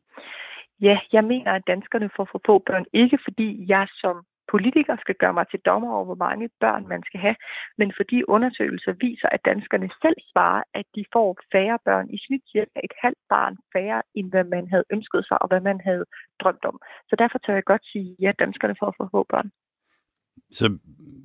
Ja, 0.81 0.99
jeg 1.13 1.25
mener, 1.25 1.53
at 1.53 1.63
danskerne 1.67 2.11
får 2.17 2.29
for 2.33 2.41
få 2.47 2.63
børn, 2.67 2.85
ikke 2.95 3.19
fordi 3.25 3.65
jeg 3.69 3.87
som 4.03 4.17
politiker 4.55 4.95
skal 5.05 5.17
gøre 5.23 5.37
mig 5.39 5.47
til 5.49 5.61
dommer 5.69 5.91
over, 5.97 6.05
hvor 6.05 6.21
mange 6.27 6.47
børn 6.65 6.85
man 6.95 7.03
skal 7.09 7.21
have, 7.27 7.37
men 7.81 7.89
fordi 7.99 8.19
undersøgelser 8.35 8.93
viser, 9.07 9.29
at 9.37 9.45
danskerne 9.51 9.89
selv 10.03 10.19
svarer, 10.33 10.63
at 10.75 10.87
de 10.97 11.05
får 11.15 11.29
færre 11.53 11.79
børn 11.89 12.07
i 12.15 12.19
snit 12.25 12.45
cirka 12.53 12.77
et 12.89 12.95
halvt 13.05 13.25
barn 13.35 13.55
færre, 13.75 14.03
end 14.15 14.31
hvad 14.33 14.45
man 14.55 14.65
havde 14.73 14.85
ønsket 14.95 15.23
sig 15.29 15.43
og 15.43 15.49
hvad 15.49 15.61
man 15.61 15.81
havde 15.89 16.05
drømt 16.43 16.65
om. 16.71 16.77
Så 17.09 17.15
derfor 17.23 17.39
tør 17.39 17.55
jeg 17.55 17.65
godt 17.73 17.85
sige, 17.93 18.11
at 18.19 18.23
ja, 18.25 18.31
danskerne 18.45 18.77
får 18.81 18.95
for 18.97 19.09
få 19.15 19.23
børn. 19.33 19.49
Så 20.59 20.67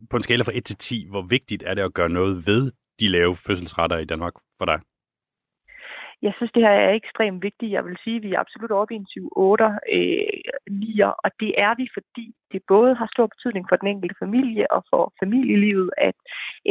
på 0.09 0.15
en 0.17 0.21
skala 0.21 0.43
fra 0.43 0.57
1 0.57 0.65
til 0.65 0.77
10, 0.77 1.07
hvor 1.09 1.21
vigtigt 1.21 1.63
er 1.63 1.73
det 1.73 1.81
at 1.81 1.93
gøre 1.93 2.09
noget 2.09 2.33
ved 2.47 2.71
de 2.99 3.07
lave 3.07 3.35
fødselsretter 3.35 3.97
i 3.97 4.05
Danmark 4.05 4.33
for 4.59 4.65
dig? 4.65 4.79
Jeg 6.25 6.33
synes, 6.35 6.51
det 6.51 6.63
her 6.63 6.75
er 6.87 6.93
ekstremt 6.93 7.43
vigtigt. 7.43 7.71
Jeg 7.71 7.85
vil 7.85 7.97
sige, 8.03 8.17
at 8.17 8.23
vi 8.23 8.33
er 8.33 8.39
absolut 8.39 8.71
oppe 8.71 8.93
i 8.93 8.97
en 8.97 9.07
7-8 9.13 9.19
øh, 9.97 11.13
og 11.23 11.29
det 11.41 11.51
er 11.65 11.73
vi, 11.79 11.85
fordi 11.97 12.25
det 12.51 12.61
både 12.67 12.95
har 12.95 13.09
stor 13.13 13.27
betydning 13.33 13.65
for 13.69 13.75
den 13.75 13.87
enkelte 13.87 14.15
familie 14.23 14.71
og 14.71 14.81
for 14.89 15.13
familielivet, 15.23 15.89
at 15.97 16.17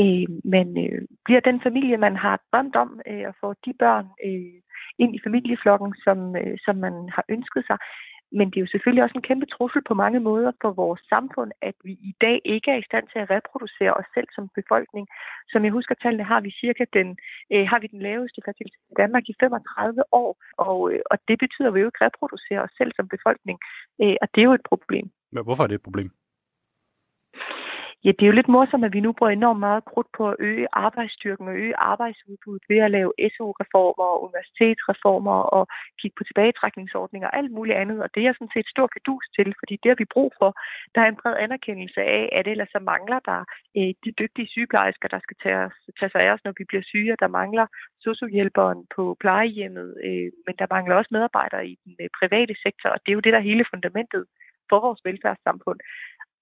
øh, 0.02 0.26
man 0.54 0.68
øh, 0.84 1.02
bliver 1.25 1.40
den 1.40 1.58
familie, 1.66 1.96
man 1.96 2.16
har 2.16 2.37
drømt 2.52 2.76
om, 2.76 2.90
øh, 3.11 3.25
og 3.28 3.34
får 3.40 3.52
de 3.64 3.73
børn 3.82 4.06
øh, 4.26 4.58
ind 4.99 5.14
i 5.14 5.25
familieflokken, 5.26 5.94
som, 6.04 6.18
øh, 6.37 6.56
som 6.64 6.76
man 6.76 6.94
har 7.16 7.25
ønsket 7.28 7.62
sig. 7.66 7.78
Men 8.38 8.46
det 8.50 8.56
er 8.56 8.64
jo 8.64 8.72
selvfølgelig 8.72 9.04
også 9.04 9.18
en 9.18 9.28
kæmpe 9.30 9.46
trussel 9.46 9.82
på 9.88 9.94
mange 9.94 10.20
måder 10.28 10.52
for 10.62 10.70
vores 10.82 11.02
samfund, 11.14 11.50
at 11.68 11.76
vi 11.84 11.92
i 12.10 12.12
dag 12.24 12.36
ikke 12.44 12.70
er 12.70 12.78
i 12.78 12.88
stand 12.90 13.04
til 13.08 13.18
at 13.22 13.30
reproducere 13.36 13.92
os 14.00 14.08
selv 14.14 14.28
som 14.34 14.44
befolkning. 14.60 15.06
Som 15.52 15.64
jeg 15.64 15.72
husker 15.72 15.94
tallene, 15.94 16.30
har 16.32 16.40
vi 16.40 16.50
cirka 16.62 16.84
den, 16.98 17.08
øh, 17.52 17.64
har 17.70 17.78
vi 17.82 17.86
den 17.94 18.02
laveste 18.08 18.40
fertilitet 18.46 18.84
i 18.92 18.96
Danmark 19.02 19.24
i 19.28 19.34
35 19.40 20.02
år, 20.12 20.30
og, 20.66 20.78
øh, 20.92 21.00
og 21.10 21.16
det 21.28 21.36
betyder, 21.44 21.68
at 21.68 21.74
vi 21.74 21.80
jo 21.80 21.90
ikke 21.90 22.04
reproducerer 22.06 22.62
os 22.66 22.74
selv 22.78 22.90
som 22.96 23.08
befolkning, 23.14 23.58
øh, 24.02 24.16
og 24.22 24.26
det 24.32 24.40
er 24.40 24.48
jo 24.50 24.58
et 24.60 24.68
problem. 24.72 25.06
Men 25.34 25.44
hvorfor 25.44 25.62
er 25.62 25.70
det 25.70 25.80
et 25.80 25.88
problem? 25.88 26.10
Ja, 28.06 28.11
det 28.16 28.23
er 28.23 28.30
jo 28.32 28.38
lidt 28.38 28.54
morsomt, 28.54 28.84
at 28.84 28.92
vi 28.92 29.00
nu 29.00 29.12
bruger 29.12 29.30
enormt 29.32 29.61
meget 29.61 29.84
krudt 29.84 30.11
på 30.16 30.23
at 30.30 30.37
øge 30.38 30.66
arbejdsstyrken 30.73 31.49
og 31.49 31.54
øge 31.54 31.76
arbejdsudbuddet 31.76 32.64
ved 32.68 32.78
at 32.87 32.90
lave 32.90 33.12
SU-reformer 33.34 34.08
og 34.14 34.23
universitetsreformer 34.26 35.38
og 35.56 35.64
kigge 36.00 36.16
på 36.18 36.25
tilbagetrækningsordninger 36.25 37.28
og 37.28 37.37
alt 37.38 37.52
muligt 37.56 37.76
andet. 37.82 37.99
Og 38.04 38.08
det 38.14 38.23
er 38.26 38.32
sådan 38.32 38.54
set 38.54 38.68
stor 38.75 38.87
kadus 38.94 39.25
til, 39.37 39.49
fordi 39.61 39.75
det 39.82 39.88
har 39.90 40.00
vi 40.02 40.12
brug 40.14 40.30
for. 40.40 40.50
Der 40.94 41.00
er 41.00 41.08
en 41.08 41.20
bred 41.23 41.37
anerkendelse 41.46 42.00
af, 42.00 42.25
at 42.38 42.46
ellers 42.52 42.73
så 42.76 42.80
mangler 42.92 43.20
der 43.30 43.40
øh, 43.78 43.90
de 44.04 44.11
dygtige 44.20 44.49
sygeplejersker, 44.54 45.08
der 45.08 45.20
skal 45.25 45.37
tage, 45.42 45.61
os, 45.68 45.76
tage 45.99 46.11
sig 46.12 46.20
af 46.25 46.30
os, 46.34 46.44
når 46.44 46.54
vi 46.58 46.64
bliver 46.68 46.84
syge. 46.92 47.16
Der 47.25 47.37
mangler 47.40 47.66
sociohjælperen 48.06 48.80
på 48.96 49.16
plejehjemmet, 49.20 49.88
øh, 50.06 50.28
men 50.46 50.54
der 50.61 50.66
mangler 50.75 50.94
også 50.96 51.12
medarbejdere 51.16 51.66
i 51.73 51.75
den 51.84 51.94
øh, 52.02 52.08
private 52.18 52.54
sektor, 52.64 52.88
og 52.94 52.99
det 53.00 53.11
er 53.11 53.18
jo 53.18 53.25
det, 53.25 53.32
der 53.32 53.40
er 53.40 53.50
hele 53.50 53.64
fundamentet 53.73 54.25
for 54.70 54.78
vores 54.87 55.00
velfærdssamfund. 55.08 55.80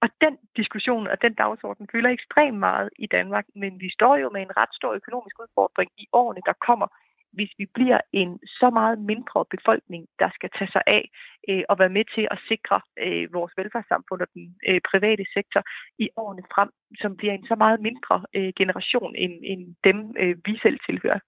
Og 0.03 0.09
den 0.21 0.35
diskussion 0.57 1.07
og 1.07 1.23
den 1.23 1.35
dagsorden 1.35 1.89
fylder 1.93 2.11
ekstremt 2.11 2.59
meget 2.59 2.91
i 2.99 3.07
Danmark, 3.07 3.47
men 3.55 3.81
vi 3.81 3.91
står 3.97 4.17
jo 4.17 4.31
med 4.31 4.43
en 4.43 4.57
ret 4.57 4.75
stor 4.79 4.93
økonomisk 5.01 5.37
udfordring 5.43 5.91
i 5.99 6.07
årene, 6.13 6.43
der 6.47 6.53
kommer, 6.69 6.87
hvis 7.33 7.53
vi 7.59 7.67
bliver 7.75 8.01
en 8.13 8.39
så 8.61 8.71
meget 8.71 8.99
mindre 8.99 9.45
befolkning, 9.55 10.03
der 10.19 10.31
skal 10.35 10.51
tage 10.59 10.73
sig 10.73 10.83
af 10.87 11.05
øh, 11.49 11.63
og 11.69 11.79
være 11.79 11.97
med 11.99 12.05
til 12.15 12.29
at 12.31 12.39
sikre 12.49 12.81
øh, 13.05 13.33
vores 13.33 13.53
velfærdssamfund 13.57 14.21
og 14.25 14.29
den 14.35 14.45
øh, 14.69 14.81
private 14.91 15.25
sektor 15.37 15.63
i 15.99 16.09
årene 16.17 16.45
frem, 16.55 16.71
som 17.01 17.17
bliver 17.17 17.35
en 17.35 17.47
så 17.47 17.55
meget 17.55 17.81
mindre 17.81 18.17
øh, 18.37 18.53
generation 18.57 19.13
end, 19.17 19.35
end 19.51 19.63
dem, 19.85 19.99
øh, 20.23 20.37
vi 20.47 20.59
selv 20.63 20.79
tilhører. 20.87 21.21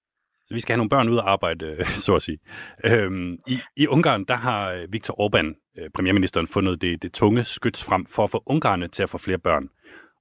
Så 0.46 0.54
vi 0.54 0.60
skal 0.60 0.72
have 0.72 0.78
nogle 0.78 0.90
børn 0.90 1.08
ud 1.08 1.18
at 1.18 1.24
arbejde, 1.24 1.84
så 2.06 2.14
at 2.14 2.22
sige. 2.22 2.38
Øhm, 2.84 3.32
i, 3.46 3.58
I 3.76 3.86
Ungarn, 3.86 4.24
der 4.24 4.34
har 4.36 4.70
øh, 4.72 4.92
Viktor 4.92 5.14
Orbán, 5.14 5.72
øh, 5.78 5.90
premierministeren, 5.94 6.46
fundet 6.46 6.82
det, 6.82 7.02
det 7.02 7.12
tunge 7.12 7.44
skyts 7.44 7.84
frem 7.84 8.06
for 8.06 8.24
at 8.24 8.30
få 8.30 8.42
ungarerne 8.46 8.88
til 8.88 9.02
at 9.02 9.10
få 9.10 9.18
flere 9.18 9.38
børn. 9.38 9.68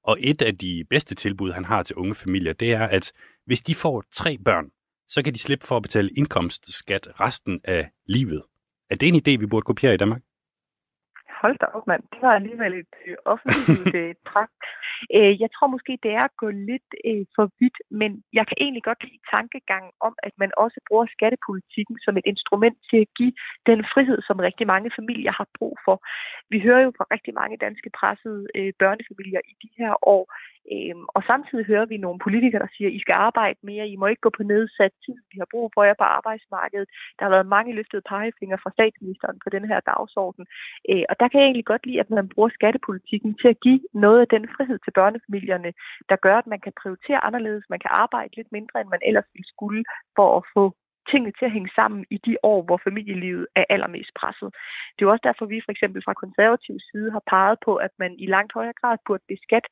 Og 0.04 0.18
et 0.20 0.42
af 0.42 0.58
de 0.58 0.86
bedste 0.90 1.16
tilbud, 1.16 1.52
han 1.52 1.66
har 1.66 1.84
til 1.84 1.96
unge 1.96 2.16
familier, 2.16 2.54
det 2.54 2.74
er, 2.74 2.88
at 2.88 3.12
hvis 3.46 3.62
de 3.62 3.76
får 3.76 4.04
tre 4.14 4.38
børn, 4.46 4.66
så 5.08 5.24
kan 5.24 5.34
de 5.34 5.40
slippe 5.40 5.68
for 5.68 5.76
at 5.78 5.82
betale 5.82 6.10
indkomstskat 6.18 7.08
resten 7.20 7.62
af 7.64 7.90
livet. 8.08 8.44
Er 8.90 8.96
det 8.96 9.08
en 9.08 9.16
idé, 9.16 9.40
vi 9.40 9.46
burde 9.46 9.64
kopiere 9.64 9.94
i 9.94 9.98
Danmark? 9.98 10.22
hold 11.44 11.58
da 11.62 11.66
op, 11.78 11.86
mand. 11.88 12.04
Det 12.14 12.22
var 12.26 12.34
alligevel 12.40 12.74
et 12.82 12.94
øh, 13.08 13.16
offentligt 13.34 13.96
øh, 14.02 14.16
træk. 14.30 14.56
Øh, 15.18 15.34
jeg 15.44 15.50
tror 15.56 15.68
måske, 15.76 15.94
det 16.06 16.12
er 16.20 16.26
at 16.30 16.38
gå 16.44 16.50
lidt 16.70 16.90
øh, 17.10 17.26
for 17.36 17.46
vidt, 17.60 17.78
men 18.00 18.12
jeg 18.38 18.46
kan 18.48 18.58
egentlig 18.64 18.84
godt 18.90 19.02
lide 19.04 19.24
tankegangen 19.36 19.94
om, 20.08 20.14
at 20.28 20.34
man 20.42 20.52
også 20.64 20.80
bruger 20.88 21.06
skattepolitikken 21.16 21.98
som 22.06 22.14
et 22.20 22.28
instrument 22.34 22.78
til 22.90 23.00
at 23.06 23.12
give 23.18 23.34
den 23.70 23.80
frihed, 23.94 24.20
som 24.28 24.38
rigtig 24.48 24.68
mange 24.74 24.90
familier 25.00 25.34
har 25.40 25.48
brug 25.58 25.76
for. 25.86 25.96
Vi 26.54 26.58
hører 26.66 26.82
jo 26.88 26.92
fra 26.98 27.06
rigtig 27.16 27.34
mange 27.42 27.58
danske 27.66 27.90
pressede 28.00 28.42
øh, 28.58 28.72
børnefamilier 28.82 29.42
i 29.52 29.54
de 29.64 29.70
her 29.80 29.94
år, 30.16 30.24
Øhm, 30.72 31.06
og 31.16 31.22
samtidig 31.32 31.66
hører 31.66 31.86
vi 31.86 31.98
nogle 31.98 32.20
politikere, 32.26 32.64
der 32.66 32.72
siger, 32.76 32.90
I 32.90 33.00
skal 33.00 33.14
arbejde 33.28 33.60
mere, 33.64 33.88
I 33.88 33.96
må 33.96 34.06
ikke 34.08 34.26
gå 34.28 34.32
på 34.38 34.44
nedsat 34.44 34.94
tid, 35.06 35.18
vi 35.32 35.38
har 35.42 35.48
brug 35.54 35.72
for 35.74 35.84
jer 35.84 35.98
på 35.98 36.04
arbejdsmarkedet. 36.04 36.88
Der 37.18 37.26
har 37.26 37.34
været 37.36 37.54
mange 37.56 37.74
løftede 37.74 38.08
pegefinger 38.12 38.58
fra 38.64 38.72
statsministeren 38.78 39.38
på 39.44 39.50
den 39.56 39.66
her 39.72 39.80
dagsorden. 39.80 40.46
Øh, 40.90 41.06
og 41.10 41.16
der 41.20 41.28
kan 41.28 41.40
jeg 41.40 41.48
egentlig 41.48 41.66
godt 41.72 41.86
lide, 41.86 42.00
at 42.00 42.10
man 42.10 42.30
bruger 42.34 42.50
skattepolitikken 42.50 43.32
til 43.42 43.48
at 43.54 43.60
give 43.66 43.82
noget 43.94 44.20
af 44.22 44.28
den 44.36 44.44
frihed 44.56 44.80
til 44.84 44.92
børnefamilierne, 45.00 45.72
der 46.10 46.16
gør, 46.26 46.38
at 46.38 46.48
man 46.48 46.62
kan 46.66 46.74
prioritere 46.82 47.24
anderledes, 47.28 47.66
man 47.70 47.80
kan 47.80 47.92
arbejde 48.04 48.36
lidt 48.36 48.52
mindre, 48.52 48.82
end 48.82 48.90
man 48.90 49.06
ellers 49.10 49.30
ville 49.34 49.50
skulle, 49.54 49.84
for 50.16 50.28
at 50.38 50.44
få 50.54 50.64
tingene 51.12 51.34
til 51.40 51.46
at 51.46 51.56
hænge 51.56 51.72
sammen 51.76 52.06
i 52.16 52.18
de 52.28 52.34
år, 52.44 52.60
hvor 52.68 52.80
familielivet 52.88 53.48
er 53.56 53.66
allermest 53.70 54.12
presset. 54.20 54.50
Det 54.94 55.02
er 55.02 55.08
jo 55.08 55.12
også 55.12 55.28
derfor, 55.30 55.46
vi 55.46 55.66
for 55.66 55.72
eksempel 55.72 56.02
fra 56.06 56.14
konservativ 56.24 56.76
side 56.90 57.12
har 57.12 57.24
peget 57.34 57.58
på, 57.66 57.76
at 57.76 57.94
man 58.00 58.12
i 58.24 58.26
langt 58.36 58.54
højere 58.54 58.80
grad 58.82 58.98
burde 59.06 59.24
beskatte 59.34 59.70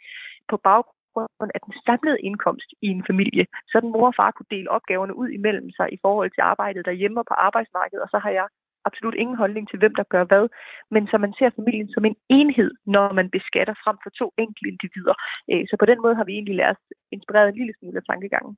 på 0.50 0.58
baggrund 0.58 1.52
af 1.56 1.62
den 1.66 1.74
samlede 1.86 2.20
indkomst 2.28 2.70
i 2.82 2.88
en 2.88 3.04
familie, 3.10 3.46
så 3.72 3.80
den 3.80 3.92
mor 3.92 4.08
og 4.08 4.16
far 4.20 4.32
kunne 4.32 4.54
dele 4.56 4.70
opgaverne 4.78 5.16
ud 5.22 5.30
imellem 5.30 5.70
sig 5.78 5.88
i 5.94 5.98
forhold 6.02 6.30
til 6.32 6.42
arbejdet 6.52 6.86
derhjemme 6.86 7.20
og 7.20 7.26
på 7.32 7.34
arbejdsmarkedet, 7.48 8.04
og 8.04 8.10
så 8.14 8.18
har 8.26 8.32
jeg 8.40 8.48
absolut 8.88 9.16
ingen 9.22 9.38
holdning 9.42 9.66
til, 9.70 9.80
hvem 9.80 9.96
der 10.00 10.12
gør 10.14 10.24
hvad, 10.32 10.46
men 10.94 11.04
så 11.08 11.16
man 11.18 11.34
ser 11.38 11.50
familien 11.60 11.90
som 11.94 12.06
en 12.06 12.16
enhed, 12.40 12.72
når 12.96 13.14
man 13.14 13.28
beskatter 13.38 13.76
frem 13.84 13.98
for 14.04 14.12
to 14.20 14.28
enkelte 14.44 14.70
individer. 14.74 15.16
Øh, 15.52 15.64
så 15.70 15.76
på 15.80 15.86
den 15.92 16.00
måde 16.04 16.16
har 16.16 16.26
vi 16.28 16.34
egentlig 16.34 16.56
lært 16.56 16.80
inspireret 17.16 17.48
en 17.50 17.60
lille 17.60 17.74
smule 17.80 17.98
af 18.02 18.06
tankegangen. 18.12 18.54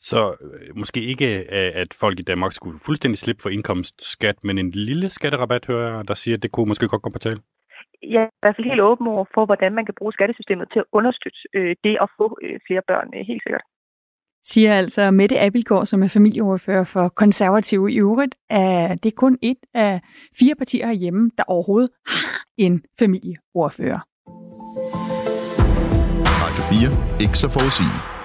Så 0.00 0.20
øh, 0.46 0.76
måske 0.82 1.00
ikke, 1.12 1.28
øh, 1.56 1.72
at 1.82 1.90
folk 2.02 2.16
i 2.20 2.28
Danmark 2.30 2.52
skulle 2.52 2.78
fuldstændig 2.86 3.18
slippe 3.18 3.42
for 3.42 3.50
indkomstskat, 3.56 4.36
men 4.44 4.58
en 4.58 4.70
lille 4.70 5.10
skatterabat, 5.10 5.66
hører 5.66 5.96
jeg, 5.96 6.08
der 6.08 6.14
siger, 6.14 6.36
at 6.36 6.42
det 6.42 6.52
kunne 6.52 6.68
måske 6.70 6.88
godt 6.88 7.02
gå 7.02 7.10
på 7.10 7.18
tale? 7.18 7.40
Jeg 8.02 8.22
er 8.22 8.32
i 8.36 8.42
hvert 8.42 8.56
fald 8.56 8.70
helt 8.70 8.80
åben 8.90 9.06
over 9.06 9.24
for, 9.34 9.44
hvordan 9.46 9.72
man 9.74 9.84
kan 9.84 9.94
bruge 9.98 10.12
skattesystemet 10.12 10.68
til 10.72 10.78
at 10.78 10.90
understøtte 10.92 11.38
øh, 11.54 11.76
det 11.84 11.96
at 12.04 12.08
få 12.18 12.38
øh, 12.42 12.60
flere 12.66 12.82
børn, 12.90 13.08
øh, 13.16 13.26
helt 13.30 13.42
sikkert 13.42 13.64
siger 14.46 14.74
altså 14.74 15.10
Mette 15.10 15.40
Abildgaard, 15.40 15.86
som 15.86 16.02
er 16.02 16.08
familieordfører 16.08 16.84
for 16.84 17.08
konservative 17.08 17.92
i 17.92 17.98
øvrigt, 17.98 18.34
at 18.50 19.02
det 19.02 19.12
er 19.12 19.16
kun 19.16 19.38
et 19.42 19.58
af 19.74 20.00
fire 20.38 20.54
partier 20.54 20.86
herhjemme, 20.86 21.30
der 21.38 21.44
overhovedet 21.46 21.90
har 22.06 22.44
en 22.58 22.82
familieordfører. 22.98 24.00
Radio 26.42 26.62
4. 26.62 27.20
Ikke 27.20 27.38
så 27.38 27.48
forudsigeligt. 27.48 28.18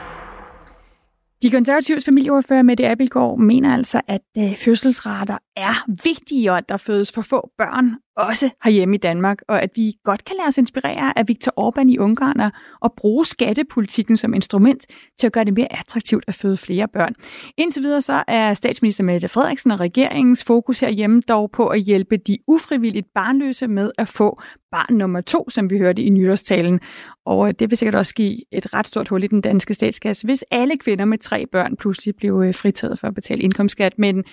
De 1.44 1.52
konservatives 1.52 2.06
familieordfører 2.06 2.62
Mette 2.62 2.90
Abildgaard 2.90 3.40
mener 3.40 3.74
altså, 3.74 4.02
at 4.08 4.22
øh, 4.38 4.58
fødselsrater 4.58 5.38
er 5.56 5.92
vigtige, 6.04 6.52
og 6.52 6.58
at 6.58 6.70
der 6.70 6.78
fødes 6.78 7.12
for 7.12 7.22
få 7.22 7.50
børn, 7.58 7.96
også 8.18 8.50
herhjemme 8.64 8.96
i 8.96 8.98
Danmark, 8.98 9.38
og 9.48 9.62
at 9.62 9.70
vi 9.76 9.94
godt 10.04 10.26
kan 10.26 10.36
lade 10.38 10.48
os 10.48 10.58
inspirere 10.58 11.18
af 11.18 11.28
Viktor 11.28 11.54
Orbán 11.60 11.90
i 11.90 11.98
Ungarn 11.98 12.52
og 12.82 12.94
bruge 12.98 13.26
skattepolitikken 13.26 14.18
som 14.18 14.34
instrument 14.34 14.86
til 15.20 15.28
at 15.28 15.34
gøre 15.34 15.46
det 15.46 15.54
mere 15.54 15.80
attraktivt 15.80 16.24
at 16.28 16.36
føde 16.36 16.58
flere 16.58 16.88
børn. 16.88 17.16
Indtil 17.58 17.84
videre 17.84 18.02
så 18.02 18.24
er 18.28 18.54
statsminister 18.54 19.04
Mette 19.04 19.28
Frederiksen 19.28 19.72
og 19.72 19.80
regeringens 19.80 20.44
fokus 20.44 20.80
herhjemme 20.80 21.22
dog 21.22 21.52
på 21.52 21.68
at 21.68 21.80
hjælpe 21.80 22.18
de 22.18 22.38
ufrivilligt 22.48 23.08
barnløse 23.16 23.68
med 23.68 23.92
at 23.98 24.08
få 24.08 24.42
barn 24.72 24.98
nummer 24.98 25.22
to, 25.22 25.50
som 25.50 25.70
vi 25.70 25.78
hørte 25.78 26.02
i 26.02 26.10
nytårstalen. 26.10 26.80
Og 27.26 27.60
det 27.60 27.70
vil 27.70 27.78
sikkert 27.78 27.96
også 27.96 28.14
give 28.14 28.38
et 28.52 28.74
ret 28.74 28.88
stort 28.88 29.08
hul 29.08 29.24
i 29.24 29.28
den 29.28 29.42
danske 29.42 29.74
statskasse, 29.74 30.28
hvis 30.28 30.46
alle 30.52 30.78
kvinder 30.78 31.06
med 31.06 31.18
tre 31.18 31.46
børn 31.46 31.76
pludselig 31.76 32.16
blev 32.16 32.44
øh, 32.46 32.56
fritaget 32.56 33.00
for 33.00 33.08
at 33.08 33.16
betale 33.16 33.42
indkomstskat. 33.42 34.00
Men 34.00 34.24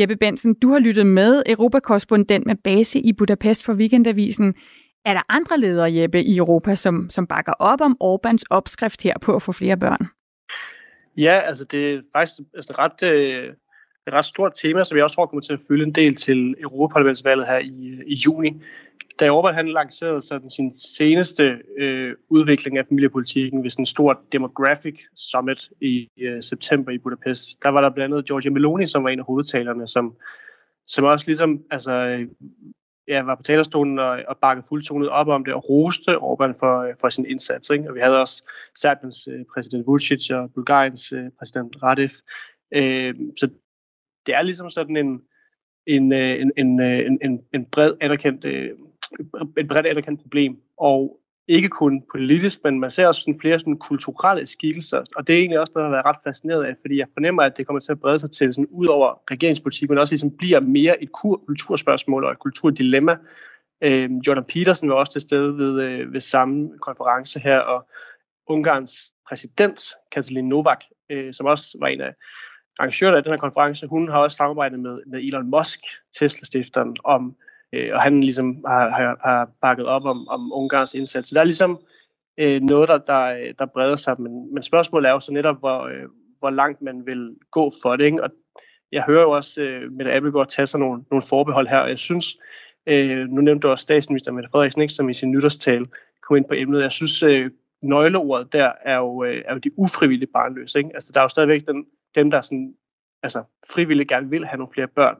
Jeppe 0.00 0.16
Bensen, 0.16 0.54
du 0.54 0.72
har 0.72 0.78
lyttet 0.78 1.06
med 1.06 1.42
Europakorrespondent 1.46 2.46
med 2.46 2.54
base 2.64 3.00
i 3.00 3.12
Budapest 3.26 3.64
for 3.64 3.74
Weekendavisen. 3.74 4.54
Er 5.04 5.14
der 5.14 5.22
andre 5.28 5.60
ledere, 5.60 5.94
Jeppe, 5.94 6.22
i 6.22 6.36
Europa, 6.36 6.74
som, 6.74 7.10
som 7.10 7.26
bakker 7.26 7.52
op 7.52 7.80
om 7.80 7.96
Orbans 8.00 8.44
opskrift 8.50 9.02
her 9.02 9.14
på 9.22 9.36
at 9.36 9.42
få 9.42 9.52
flere 9.52 9.76
børn? 9.76 10.06
Ja, 11.16 11.40
altså 11.44 11.64
det 11.64 11.94
er 11.94 12.00
faktisk 12.12 12.40
altså 12.54 12.74
ret, 12.78 13.10
øh, 13.12 13.52
et 14.06 14.12
ret 14.12 14.24
stort 14.24 14.52
tema, 14.62 14.84
som 14.84 14.96
jeg 14.96 15.04
også 15.04 15.14
tror 15.14 15.26
kommer 15.26 15.42
til 15.42 15.52
at 15.52 15.60
fylde 15.68 15.84
en 15.84 15.92
del 15.92 16.14
til 16.16 16.54
Europaparlamentsvalget 16.60 17.46
her 17.46 17.58
i, 17.58 18.02
i 18.06 18.14
juni 18.14 18.62
da 19.20 19.30
Orbán 19.30 19.52
han 19.52 19.68
lancerede 19.68 20.22
sådan 20.22 20.50
sin 20.50 20.74
seneste 20.74 21.58
øh, 21.78 22.14
udvikling 22.28 22.78
af 22.78 22.86
familiepolitikken 22.88 23.62
ved 23.62 23.70
sådan 23.70 23.82
en 23.82 23.86
stor 23.86 24.20
demographic 24.32 25.00
summit 25.16 25.70
i 25.80 26.08
øh, 26.20 26.42
september 26.42 26.92
i 26.92 26.98
Budapest, 26.98 27.62
der 27.62 27.68
var 27.68 27.80
der 27.80 27.90
blandt 27.90 28.14
andet 28.14 28.26
Giorgia 28.26 28.50
Meloni, 28.50 28.86
som 28.86 29.04
var 29.04 29.10
en 29.10 29.18
af 29.18 29.24
hovedtalerne, 29.24 29.88
som, 29.88 30.14
som 30.86 31.04
også 31.04 31.26
ligesom 31.26 31.62
altså, 31.70 32.26
ja, 33.08 33.22
var 33.22 33.34
på 33.34 33.42
talerstolen 33.42 33.98
og, 33.98 34.22
og 34.28 34.38
bakkede 34.38 34.66
fuldtonet 34.68 35.08
op 35.08 35.28
om 35.28 35.44
det 35.44 35.54
og 35.54 35.68
roste 35.68 36.16
Orbán 36.16 36.58
for, 36.58 36.80
øh, 36.80 36.94
for 37.00 37.08
sin 37.08 37.26
indsats. 37.26 37.70
Ikke? 37.70 37.88
Og 37.88 37.94
vi 37.94 38.00
havde 38.00 38.20
også 38.20 38.44
Serbiens 38.74 39.28
øh, 39.28 39.44
præsident 39.54 39.86
Vucic 39.86 40.30
og 40.30 40.52
Bulgariens 40.54 41.12
øh, 41.12 41.30
præsident 41.38 41.82
Radev. 41.82 42.10
Øh, 42.74 43.14
så 43.36 43.48
det 44.26 44.34
er 44.34 44.42
ligesom 44.42 44.70
sådan 44.70 44.96
en, 44.96 45.22
en, 45.86 46.12
øh, 46.12 46.46
en, 46.56 46.80
øh, 46.80 46.98
en, 46.98 47.18
en, 47.22 47.44
en, 47.54 47.64
bred 47.64 47.92
anerkendt 48.00 48.44
øh, 48.44 48.70
et 49.58 49.68
bredt 49.68 49.86
anerkendt 49.86 50.20
problem. 50.20 50.62
Og 50.76 51.20
ikke 51.48 51.68
kun 51.68 52.02
politisk, 52.12 52.64
men 52.64 52.80
man 52.80 52.90
ser 52.90 53.06
også 53.06 53.20
sådan 53.20 53.40
flere 53.40 53.58
sådan 53.58 53.78
kulturelle 53.78 54.46
skikkelser, 54.46 55.02
og 55.16 55.26
det 55.26 55.34
er 55.34 55.38
egentlig 55.38 55.60
også 55.60 55.72
noget, 55.74 55.84
jeg 55.84 55.88
har 55.88 55.96
været 55.96 56.06
ret 56.06 56.22
fascineret 56.24 56.64
af, 56.64 56.74
fordi 56.80 56.98
jeg 56.98 57.06
fornemmer, 57.14 57.42
at 57.42 57.56
det 57.56 57.66
kommer 57.66 57.80
til 57.80 57.92
at 57.92 58.00
brede 58.00 58.18
sig 58.18 58.30
til 58.30 58.54
sådan 58.54 58.68
ud 58.70 58.86
over 58.86 59.20
regeringspolitik, 59.30 59.88
men 59.88 59.98
også 59.98 60.14
ligesom 60.14 60.36
bliver 60.36 60.60
mere 60.60 61.02
et 61.02 61.12
kulturspørgsmål 61.12 62.24
og 62.24 62.32
et 62.32 62.38
kulturdilemma. 62.38 63.16
Øh, 63.80 64.10
Jordan 64.26 64.44
Peterson 64.44 64.88
var 64.88 64.94
også 64.94 65.12
til 65.12 65.20
stede 65.20 65.58
ved, 65.58 65.82
øh, 65.82 66.12
ved 66.12 66.20
samme 66.20 66.78
konference 66.78 67.40
her, 67.40 67.58
og 67.58 67.88
Ungarns 68.48 69.12
præsident, 69.28 69.80
Katalin 70.12 70.48
Novak, 70.48 70.84
øh, 71.10 71.34
som 71.34 71.46
også 71.46 71.76
var 71.80 71.86
en 71.86 72.00
af 72.00 72.14
arrangørerne 72.78 73.16
af 73.16 73.22
den 73.22 73.32
her 73.32 73.38
konference, 73.38 73.86
hun 73.86 74.08
har 74.08 74.18
også 74.18 74.36
samarbejdet 74.36 74.80
med, 74.80 75.00
med 75.06 75.20
Elon 75.20 75.50
Musk, 75.50 75.80
Tesla-stifteren, 76.18 76.96
om 77.04 77.36
øh, 77.76 77.94
og 77.94 78.02
han 78.02 78.20
ligesom 78.20 78.64
har, 78.66 78.90
har, 78.90 79.18
har 79.24 79.50
bakket 79.62 79.86
op 79.86 80.04
om, 80.04 80.28
om 80.28 80.52
Ungarns 80.52 80.94
indsats. 80.94 81.28
Så 81.28 81.34
der 81.34 81.40
er 81.40 81.44
ligesom 81.44 81.80
øh, 82.38 82.62
noget, 82.62 82.88
der, 82.88 82.98
der, 82.98 83.52
der 83.58 83.66
breder 83.66 83.96
sig, 83.96 84.20
men, 84.20 84.54
men 84.54 84.62
spørgsmålet 84.62 85.08
er 85.08 85.12
jo 85.12 85.20
så 85.20 85.32
netop, 85.32 85.58
hvor, 85.58 85.82
øh, 85.82 86.08
hvor 86.38 86.50
langt 86.50 86.82
man 86.82 87.06
vil 87.06 87.36
gå 87.50 87.72
for 87.82 87.96
det. 87.96 88.04
Ikke? 88.04 88.22
Og 88.22 88.30
jeg 88.92 89.02
hører 89.02 89.22
jo 89.22 89.30
også 89.30 89.62
øh, 89.62 89.92
Mette 89.92 90.12
Abelgaard 90.12 90.48
tage 90.48 90.66
sig 90.66 90.80
nogle, 90.80 91.04
nogle 91.10 91.22
forbehold 91.22 91.68
her, 91.68 91.78
og 91.78 91.88
jeg 91.88 91.98
synes, 91.98 92.36
øh, 92.86 93.28
nu 93.28 93.40
nævnte 93.40 93.68
du 93.68 93.70
også 93.70 93.82
statsminister 93.82 94.32
Mette 94.32 94.50
Frederiksen, 94.50 94.82
ikke, 94.82 94.94
som 94.94 95.08
i 95.08 95.14
sin 95.14 95.30
nytårstale 95.30 95.86
kom 96.22 96.36
ind 96.36 96.44
på 96.44 96.54
emnet. 96.54 96.82
Jeg 96.82 96.92
synes, 96.92 97.22
øh, 97.22 97.50
nøgleordet 97.82 98.52
der 98.52 98.72
er 98.84 98.96
jo, 98.96 99.24
øh, 99.24 99.42
er 99.44 99.52
jo 99.52 99.58
de 99.58 99.78
ufrivillige 99.78 100.30
barnløse. 100.32 100.78
Ikke? 100.78 100.90
Altså, 100.94 101.10
der 101.14 101.20
er 101.20 101.24
jo 101.24 101.28
stadigvæk 101.28 101.66
den, 101.66 101.86
dem, 102.14 102.30
der 102.30 102.42
sådan, 102.42 102.74
altså, 103.22 103.42
frivilligt 103.70 104.08
gerne 104.08 104.30
vil 104.30 104.46
have 104.46 104.58
nogle 104.58 104.72
flere 104.72 104.88
børn. 104.88 105.16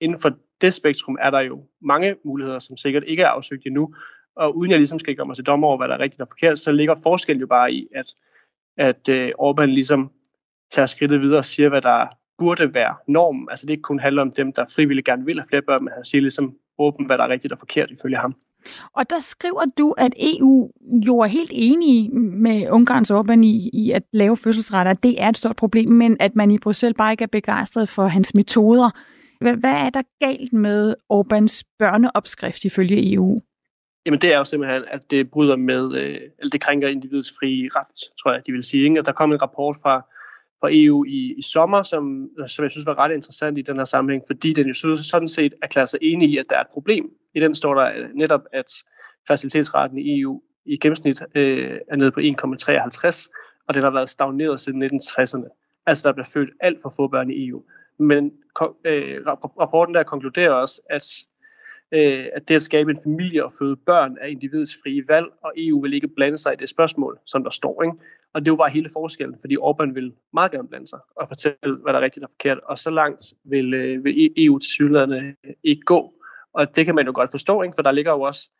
Inden 0.00 0.20
for 0.20 0.38
det 0.60 0.74
spektrum 0.74 1.18
er 1.20 1.30
der 1.30 1.40
jo 1.40 1.64
mange 1.82 2.16
muligheder, 2.24 2.58
som 2.58 2.76
sikkert 2.76 3.04
ikke 3.06 3.22
er 3.22 3.28
afsøgt 3.28 3.66
endnu. 3.66 3.94
Og 4.36 4.56
uden 4.56 4.70
jeg 4.70 4.78
ligesom 4.78 4.98
skal 4.98 5.16
gøre 5.16 5.26
mig 5.26 5.36
til 5.36 5.46
dommer 5.46 5.68
over, 5.68 5.76
hvad 5.76 5.88
der 5.88 5.94
er 5.94 5.98
rigtigt 5.98 6.22
og 6.22 6.28
forkert, 6.28 6.58
så 6.58 6.72
ligger 6.72 6.94
forskellen 7.02 7.40
jo 7.40 7.46
bare 7.46 7.72
i, 7.72 7.88
at, 7.94 8.06
at 8.76 9.08
øh, 9.08 9.32
Orbán 9.40 9.64
ligesom 9.64 10.10
tager 10.70 10.86
skridtet 10.86 11.20
videre 11.20 11.38
og 11.38 11.44
siger, 11.44 11.68
hvad 11.68 11.82
der 11.82 12.06
burde 12.38 12.74
være 12.74 12.94
normen. 13.08 13.48
Altså 13.50 13.66
det 13.66 13.72
ikke 13.72 13.82
kun 13.82 13.98
handler 13.98 14.22
om 14.22 14.32
dem, 14.32 14.52
der 14.52 14.64
frivilligt 14.74 15.06
gerne 15.06 15.24
vil 15.24 15.38
have 15.38 15.48
flere 15.48 15.62
børn, 15.62 15.84
men 15.84 15.92
han 15.94 16.04
siger 16.04 16.22
ligesom 16.22 16.54
åbent, 16.78 17.08
hvad 17.08 17.18
der 17.18 17.24
er 17.24 17.28
rigtigt 17.28 17.52
og 17.52 17.58
forkert 17.58 17.90
ifølge 17.90 18.16
ham. 18.16 18.34
Og 18.92 19.10
der 19.10 19.20
skriver 19.20 19.64
du, 19.78 19.90
at 19.98 20.12
EU 20.16 20.70
jo 21.06 21.18
er 21.18 21.26
helt 21.26 21.50
enige 21.54 22.10
med 22.18 22.70
Ungarns 22.70 23.10
Orbán 23.10 23.40
i, 23.42 23.70
i 23.72 23.90
at 23.90 24.02
lave 24.12 24.36
fødselsretter. 24.36 24.92
Det 24.92 25.22
er 25.22 25.28
et 25.28 25.38
stort 25.38 25.56
problem, 25.56 25.90
men 25.90 26.16
at 26.20 26.36
man 26.36 26.50
i 26.50 26.58
Bruxelles 26.58 26.96
bare 26.98 27.12
ikke 27.12 27.24
er 27.24 27.28
begejstret 27.32 27.88
for 27.88 28.06
hans 28.06 28.34
metoder. 28.34 28.90
Hvad, 29.40 29.56
er 29.64 29.90
der 29.90 30.02
galt 30.20 30.52
med 30.52 30.94
Orbans 31.08 31.64
børneopskrift 31.78 32.64
ifølge 32.64 33.14
EU? 33.14 33.38
Jamen 34.06 34.20
det 34.20 34.34
er 34.34 34.38
jo 34.38 34.44
simpelthen, 34.44 34.84
at 34.88 35.10
det 35.10 35.30
bryder 35.30 35.56
med, 35.56 35.94
øh, 35.94 36.20
eller 36.38 36.50
det 36.52 36.60
krænker 36.60 36.88
individets 36.88 37.32
frie 37.38 37.68
ret, 37.76 38.12
tror 38.22 38.32
jeg, 38.32 38.42
de 38.46 38.52
vil 38.52 38.64
sige. 38.64 38.84
Ikke? 38.84 39.00
Og 39.00 39.06
der 39.06 39.12
kom 39.12 39.32
en 39.32 39.42
rapport 39.42 39.76
fra, 39.82 39.96
fra 40.60 40.68
EU 40.72 41.04
i, 41.04 41.34
i 41.38 41.42
sommer, 41.42 41.82
som, 41.82 42.28
som 42.46 42.62
jeg 42.62 42.70
synes 42.70 42.86
var 42.86 42.98
ret 42.98 43.14
interessant 43.14 43.58
i 43.58 43.62
den 43.62 43.76
her 43.76 43.84
sammenhæng, 43.84 44.22
fordi 44.26 44.52
den 44.52 44.66
jo 44.66 44.96
sådan 44.96 45.28
set 45.28 45.54
erklærer 45.62 45.86
sig 45.86 45.98
enig 46.02 46.30
i, 46.30 46.38
at 46.38 46.46
der 46.50 46.56
er 46.56 46.60
et 46.60 46.72
problem. 46.72 47.10
I 47.34 47.40
den 47.40 47.54
står 47.54 47.74
der 47.74 47.92
øh, 47.96 48.08
netop, 48.14 48.42
at 48.52 48.72
facilitetsraten 49.28 49.98
i 49.98 50.20
EU 50.20 50.40
i 50.66 50.76
gennemsnit 50.76 51.22
øh, 51.34 51.78
er 51.88 51.96
nede 51.96 52.10
på 52.10 52.20
1,53, 52.20 53.32
og 53.68 53.74
den 53.74 53.82
har 53.82 53.90
været 53.90 54.10
stagneret 54.10 54.60
siden 54.60 54.82
1960'erne. 54.82 55.82
Altså 55.86 56.08
der 56.08 56.12
bliver 56.12 56.26
født 56.26 56.50
alt 56.60 56.78
for 56.82 56.92
få 56.96 57.08
børn 57.08 57.30
i 57.30 57.48
EU. 57.48 57.62
Men 57.98 58.32
øh, 58.84 59.26
rapporten 59.26 59.94
der 59.94 60.02
konkluderer 60.02 60.50
også, 60.50 60.80
at, 60.90 61.06
øh, 61.92 62.26
at 62.32 62.48
det 62.48 62.54
at 62.54 62.62
skabe 62.62 62.90
en 62.90 62.98
familie 63.04 63.44
og 63.44 63.52
føde 63.58 63.76
børn 63.76 64.16
er 64.20 64.26
individets 64.26 64.78
frie 64.82 65.08
valg, 65.08 65.26
og 65.42 65.52
EU 65.56 65.82
vil 65.82 65.94
ikke 65.94 66.08
blande 66.08 66.38
sig 66.38 66.52
i 66.52 66.56
det 66.56 66.68
spørgsmål, 66.68 67.18
som 67.26 67.44
der 67.44 67.50
står. 67.50 67.82
Ikke? 67.82 67.96
Og 68.34 68.40
det 68.40 68.48
er 68.48 68.52
jo 68.52 68.56
bare 68.56 68.70
hele 68.70 68.90
forskellen, 68.92 69.36
fordi 69.40 69.56
Orbán 69.56 69.92
vil 69.92 70.12
meget 70.32 70.50
gerne 70.50 70.68
blande 70.68 70.86
sig 70.86 70.98
og 71.16 71.28
fortælle, 71.28 71.76
hvad 71.82 71.92
der 71.92 71.98
er 71.98 72.04
rigtigt 72.04 72.24
og 72.24 72.30
forkert, 72.30 72.60
og 72.64 72.78
så 72.78 72.90
langt 72.90 73.34
vil, 73.44 73.74
øh, 73.74 74.04
vil 74.04 74.32
EU 74.36 74.58
til 74.58 74.70
synligheden 74.70 75.36
ikke 75.64 75.82
gå. 75.82 76.12
Og 76.52 76.76
det 76.76 76.84
kan 76.86 76.94
man 76.94 77.06
jo 77.06 77.12
godt 77.14 77.30
forstå, 77.30 77.62
ikke? 77.62 77.74
for 77.74 77.82
der 77.82 77.92
ligger 77.92 78.12
jo 78.12 78.20
også 78.20 78.50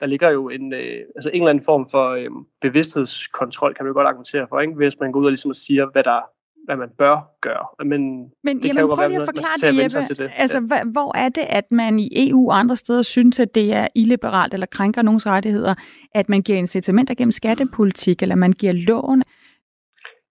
der 0.00 0.06
ligger 0.06 0.30
jo 0.30 0.48
en, 0.48 0.72
øh, 0.72 1.00
altså 1.16 1.30
en 1.30 1.34
eller 1.34 1.50
anden 1.50 1.64
form 1.64 1.88
for 1.90 2.08
øh, 2.08 2.30
bevidsthedskontrol, 2.60 3.74
kan 3.74 3.84
man 3.84 3.90
jo 3.90 3.94
godt 3.94 4.06
argumentere 4.06 4.46
for, 4.48 4.60
ikke? 4.60 4.74
hvis 4.74 5.00
man 5.00 5.12
går 5.12 5.20
ud 5.20 5.24
og 5.24 5.30
ligesom 5.30 5.54
siger, 5.54 5.86
hvad 5.92 6.04
der 6.04 6.20
hvad 6.64 6.76
man 6.76 6.88
bør 6.98 7.36
gøre. 7.40 7.86
Men, 7.86 8.30
Men 8.44 8.56
det 8.56 8.64
jamen, 8.64 8.76
kan 8.76 8.80
jo 8.80 8.86
prøv 8.86 8.96
godt 8.96 9.10
lige 9.10 9.20
at 9.20 9.26
forklare 9.26 9.72
det, 9.72 9.82
Jeppe. 9.82 10.06
Til 10.06 10.18
det. 10.18 10.30
Altså, 10.36 10.68
ja. 10.70 10.84
hvor 10.84 11.16
er 11.16 11.28
det, 11.28 11.44
at 11.48 11.72
man 11.72 11.98
i 11.98 12.28
EU 12.28 12.50
og 12.50 12.58
andre 12.58 12.76
steder 12.76 13.02
synes, 13.02 13.40
at 13.40 13.54
det 13.54 13.72
er 13.72 13.88
illiberalt 13.94 14.54
eller 14.54 14.66
krænker 14.66 15.02
nogens 15.02 15.26
rettigheder, 15.26 15.74
at 16.14 16.28
man 16.28 16.42
giver 16.42 16.58
incitamenter 16.58 17.14
gennem 17.14 17.32
skattepolitik, 17.32 18.22
eller 18.22 18.34
man 18.34 18.52
giver 18.52 18.72
lån? 18.72 19.22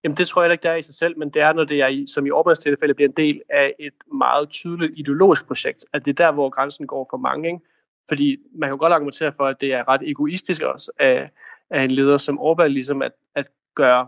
Jamen 0.04 0.18
det 0.18 0.28
tror 0.28 0.44
jeg 0.44 0.52
ikke, 0.52 0.62
det 0.62 0.72
er 0.72 0.76
i 0.76 0.82
sig 0.82 0.96
selv, 0.96 1.18
men 1.20 1.30
det 1.30 1.42
er, 1.42 1.54
når 1.54 1.64
det 1.64 1.82
er, 1.82 2.06
som 2.14 2.26
i 2.26 2.30
Orbáns 2.30 2.62
tilfælde, 2.64 2.94
bliver 2.94 3.10
en 3.10 3.16
del 3.18 3.42
af 3.50 3.74
et 3.80 3.94
meget 4.14 4.50
tydeligt 4.50 4.92
ideologisk 4.98 5.48
projekt. 5.48 5.86
At 5.94 6.06
det 6.06 6.20
er 6.20 6.26
der, 6.26 6.32
hvor 6.32 6.50
grænsen 6.50 6.88
går 6.88 7.08
for 7.10 7.18
mange. 7.18 7.48
Ikke? 7.48 7.60
Fordi 8.08 8.38
man 8.56 8.68
kan 8.68 8.74
jo 8.74 8.80
godt 8.80 8.94
argumentere 8.94 9.34
for, 9.38 9.44
at 9.48 9.62
det 9.62 9.74
er 9.74 9.88
ret 9.88 10.02
egoistisk 10.10 10.62
også 10.62 10.92
af, 11.00 11.30
af 11.70 11.84
en 11.84 11.92
leder 11.92 12.18
som 12.18 12.40
Orbán, 12.40 12.68
ligesom 12.68 13.02
at, 13.02 13.12
at 13.36 13.48
gøre 13.76 14.08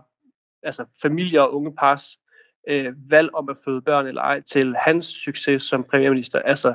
altså 0.66 0.84
familier 1.02 1.40
og 1.40 1.54
unge 1.54 1.74
pars 1.74 2.18
øh, 2.68 2.92
valg 3.10 3.34
om 3.34 3.48
at 3.48 3.56
føde 3.64 3.82
børn 3.82 4.06
eller 4.06 4.22
ej 4.22 4.40
til 4.40 4.76
hans 4.76 5.04
succes 5.04 5.62
som 5.62 5.84
premierminister. 5.84 6.38
Altså, 6.38 6.74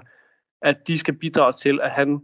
at 0.61 0.87
de 0.87 0.97
skal 0.97 1.13
bidrage 1.13 1.53
til, 1.53 1.79
at 1.81 1.91
han 1.91 2.19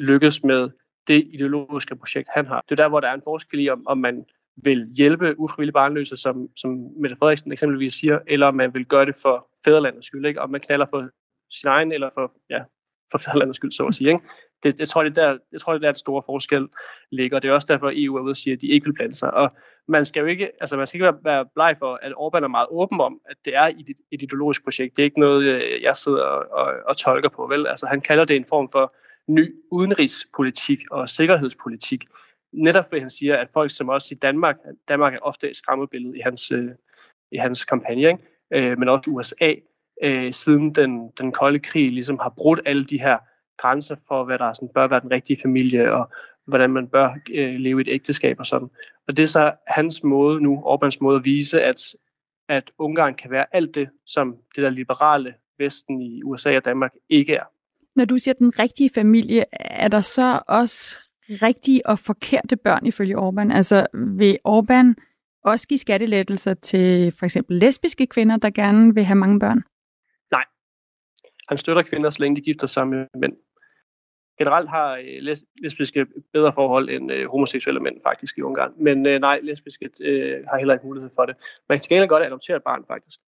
lykkes 0.00 0.44
med 0.44 0.70
det 1.06 1.24
ideologiske 1.32 1.96
projekt, 1.96 2.28
han 2.34 2.46
har. 2.46 2.64
Det 2.68 2.72
er 2.78 2.82
der, 2.82 2.88
hvor 2.88 3.00
der 3.00 3.08
er 3.08 3.14
en 3.14 3.22
forskel 3.24 3.60
i, 3.60 3.68
om, 3.68 3.86
om 3.86 3.98
man 3.98 4.24
vil 4.56 4.92
hjælpe 4.96 5.38
ufrivillige 5.38 5.72
barnløse, 5.72 6.16
som, 6.16 6.48
som 6.56 6.70
Mette 7.00 7.16
Frederiksen 7.16 7.52
eksempelvis 7.52 7.94
siger, 7.94 8.18
eller 8.26 8.46
om 8.46 8.54
man 8.54 8.74
vil 8.74 8.86
gøre 8.86 9.06
det 9.06 9.16
for 9.22 9.48
fædrelandets 9.64 10.06
skyld, 10.06 10.26
ikke? 10.26 10.40
om 10.40 10.50
man 10.50 10.60
knaller 10.60 10.86
for 10.90 11.08
sin 11.50 11.68
egen, 11.68 11.92
eller 11.92 12.10
for, 12.14 12.32
ja, 12.50 12.62
for 13.10 13.18
fædrelandets 13.18 13.56
skyld, 13.56 13.72
så 13.72 13.86
at 13.86 13.94
sige. 13.94 14.08
Ikke? 14.08 14.24
Det, 14.62 14.78
jeg, 14.78 14.88
tror, 14.88 15.02
det 15.02 15.18
er 15.18 15.28
der, 15.28 15.38
jeg 15.52 15.60
tror, 15.60 15.72
det 15.72 15.78
er 15.78 15.86
der, 15.86 15.92
den 15.92 15.98
store 15.98 16.22
forskel 16.26 16.68
ligger. 17.10 17.38
Det 17.38 17.50
er 17.50 17.52
også 17.52 17.66
derfor, 17.70 17.88
at 17.88 17.94
EU 17.96 18.16
er 18.16 18.20
ude 18.20 18.30
og 18.30 18.36
sige, 18.36 18.52
at 18.52 18.60
de 18.60 18.66
ikke 18.66 18.86
vil 18.86 18.92
blande 18.92 19.14
sig. 19.14 19.34
Og 19.34 19.50
man 19.88 20.04
skal 20.04 20.20
jo 20.20 20.26
ikke, 20.26 20.50
altså 20.60 20.76
man 20.76 20.86
skal 20.86 20.98
ikke 20.98 21.18
være 21.24 21.46
bleg 21.54 21.76
for, 21.78 21.98
at 22.02 22.12
Orbán 22.12 22.44
er 22.44 22.48
meget 22.48 22.66
åben 22.70 23.00
om, 23.00 23.20
at 23.30 23.36
det 23.44 23.56
er 23.56 23.62
et, 23.62 23.88
et 24.12 24.22
ideologisk 24.22 24.64
projekt. 24.64 24.96
Det 24.96 25.02
er 25.02 25.04
ikke 25.04 25.20
noget, 25.20 25.44
øh, 25.44 25.82
jeg 25.82 25.96
sidder 25.96 26.22
og, 26.22 26.46
og, 26.50 26.74
og 26.86 26.96
tolker 26.96 27.28
på. 27.28 27.46
Vel? 27.46 27.66
Altså, 27.66 27.86
han 27.86 28.00
kalder 28.00 28.24
det 28.24 28.36
en 28.36 28.44
form 28.44 28.68
for 28.72 28.94
ny 29.28 29.54
udenrigspolitik 29.70 30.78
og 30.90 31.08
sikkerhedspolitik. 31.08 32.04
Netop 32.52 32.84
fordi 32.88 33.00
han 33.00 33.10
siger, 33.10 33.36
at 33.36 33.48
folk 33.52 33.70
som 33.70 33.88
også 33.88 34.08
i 34.10 34.14
Danmark, 34.14 34.56
Danmark 34.88 35.14
er 35.14 35.18
ofte 35.18 35.50
et 35.50 35.56
skræmmebillede 35.56 36.18
i 36.18 36.20
hans, 36.20 36.52
øh, 36.52 36.70
i 37.32 37.36
hans 37.36 37.64
kampagne, 37.64 38.08
ikke? 38.08 38.70
Øh, 38.70 38.78
men 38.78 38.88
også 38.88 39.10
USA, 39.10 39.54
øh, 40.02 40.32
siden 40.32 40.74
den, 40.74 41.10
den 41.18 41.32
kolde 41.32 41.58
krig 41.58 41.92
ligesom 41.92 42.18
har 42.18 42.32
brudt 42.36 42.60
alle 42.66 42.84
de 42.84 43.00
her 43.00 43.18
grænser 43.56 43.96
for, 44.08 44.24
hvad 44.24 44.38
der 44.38 44.52
sådan, 44.52 44.68
bør 44.68 44.86
være 44.86 45.00
den 45.00 45.10
rigtige 45.10 45.40
familie, 45.42 45.92
og 45.92 46.10
hvordan 46.46 46.70
man 46.70 46.88
bør 46.88 47.16
øh, 47.34 47.54
leve 47.54 47.80
i 47.80 47.80
et 47.80 47.94
ægteskab 47.94 48.40
og 48.40 48.46
sådan. 48.46 48.68
Og 49.08 49.16
det 49.16 49.22
er 49.22 49.26
så 49.26 49.52
hans 49.66 50.04
måde 50.04 50.40
nu, 50.40 50.62
Orbans 50.64 51.00
måde 51.00 51.16
at 51.16 51.24
vise, 51.24 51.62
at, 51.62 51.94
at 52.48 52.70
Ungarn 52.78 53.14
kan 53.14 53.30
være 53.30 53.46
alt 53.52 53.74
det, 53.74 53.88
som 54.06 54.36
det 54.56 54.62
der 54.62 54.70
liberale 54.70 55.34
Vesten 55.58 56.02
i 56.02 56.22
USA 56.22 56.56
og 56.56 56.64
Danmark 56.64 56.92
ikke 57.08 57.34
er. 57.34 57.44
Når 57.96 58.04
du 58.04 58.18
siger 58.18 58.34
den 58.34 58.58
rigtige 58.58 58.90
familie, 58.94 59.44
er 59.52 59.88
der 59.88 60.00
så 60.00 60.40
også 60.48 60.98
rigtige 61.28 61.86
og 61.86 61.98
forkerte 61.98 62.56
børn 62.56 62.86
ifølge 62.86 63.18
Orbán? 63.18 63.56
Altså 63.56 63.86
vil 63.94 64.38
Orbán 64.48 64.94
også 65.44 65.68
give 65.68 65.78
skattelettelser 65.78 66.54
til 66.54 67.12
for 67.18 67.24
eksempel 67.24 67.56
lesbiske 67.56 68.06
kvinder, 68.06 68.36
der 68.36 68.50
gerne 68.50 68.94
vil 68.94 69.04
have 69.04 69.16
mange 69.16 69.40
børn? 69.40 69.62
Nej. 70.30 70.44
Han 71.48 71.58
støtter 71.58 71.82
kvinder, 71.82 72.10
så 72.10 72.20
længe 72.20 72.36
de 72.36 72.40
gifter 72.40 72.66
sig 72.66 72.88
med 72.88 73.06
mænd 73.14 73.32
generelt 74.38 74.68
har 74.70 74.96
øh, 74.96 75.36
lesbiske 75.62 76.06
bedre 76.32 76.52
forhold 76.52 76.90
end 76.90 77.12
øh, 77.12 77.28
homoseksuelle 77.30 77.80
mænd 77.80 77.96
faktisk 78.06 78.38
i 78.38 78.42
Ungarn. 78.42 78.72
Men 78.80 79.06
øh, 79.06 79.20
nej, 79.20 79.40
lesbiske 79.42 79.90
øh, 80.04 80.44
har 80.50 80.58
heller 80.58 80.74
ikke 80.74 80.86
mulighed 80.86 81.10
for 81.14 81.24
det. 81.26 81.34
Man 81.68 81.80
kan 81.88 82.08
godt 82.08 82.24
adoptere 82.24 82.56
et 82.56 82.62
barn 82.62 82.84
faktisk, 82.88 83.20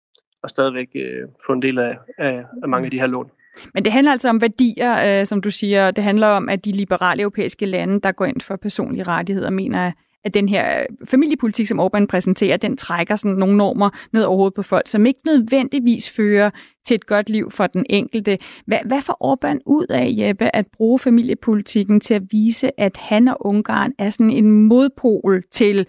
og 0.42 0.50
stadigvæk 0.50 0.88
øh, 0.94 1.28
få 1.46 1.52
en 1.52 1.62
del 1.62 1.78
af, 1.78 1.98
af, 2.18 2.44
af 2.62 2.68
mange 2.68 2.84
af 2.84 2.90
de 2.90 3.00
her 3.00 3.06
lån. 3.06 3.30
Men 3.74 3.84
det 3.84 3.92
handler 3.92 4.12
altså 4.12 4.28
om 4.28 4.40
værdier, 4.40 5.20
øh, 5.20 5.26
som 5.26 5.40
du 5.40 5.50
siger. 5.50 5.90
Det 5.90 6.04
handler 6.04 6.26
om, 6.26 6.48
at 6.48 6.64
de 6.64 6.72
liberale 6.72 7.22
europæiske 7.22 7.66
lande, 7.66 8.00
der 8.00 8.12
går 8.12 8.24
ind 8.24 8.40
for 8.40 8.56
personlige 8.56 9.02
rettigheder, 9.02 9.50
mener, 9.50 9.92
at 10.24 10.34
den 10.34 10.48
her 10.48 10.80
øh, 10.80 10.86
familiepolitik, 11.08 11.66
som 11.66 11.80
Orbán 11.80 12.06
præsenterer, 12.06 12.56
den 12.56 12.76
trækker 12.76 13.16
sådan 13.16 13.36
nogle 13.36 13.56
normer 13.56 13.90
ned 14.12 14.24
over 14.24 14.36
hovedet 14.36 14.54
på 14.54 14.62
folk, 14.62 14.88
som 14.88 15.06
ikke 15.06 15.20
nødvendigvis 15.26 16.12
fører 16.16 16.50
til 16.86 16.94
et 16.94 17.06
godt 17.06 17.28
liv 17.28 17.50
for 17.50 17.66
den 17.66 17.86
enkelte. 17.90 18.38
Hvad, 18.66 18.78
hvad 18.84 19.02
får 19.02 19.16
Orbán 19.24 19.58
ud 19.66 19.86
af, 19.90 20.14
Jeppe, 20.18 20.56
at 20.56 20.66
bruge 20.72 20.98
familiepolitikken 20.98 22.00
til 22.00 22.14
at 22.14 22.22
vise, 22.30 22.80
at 22.80 22.96
han 22.96 23.28
og 23.28 23.46
Ungarn 23.46 23.92
er 23.98 24.10
sådan 24.10 24.30
en 24.30 24.50
modpol 24.50 25.42
til 25.52 25.86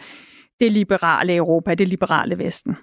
det 0.59 0.71
liberale 0.71 1.35
Europa, 1.35 1.75
det 1.75 1.87
liberale 1.87 2.37
Vesten? 2.37 2.75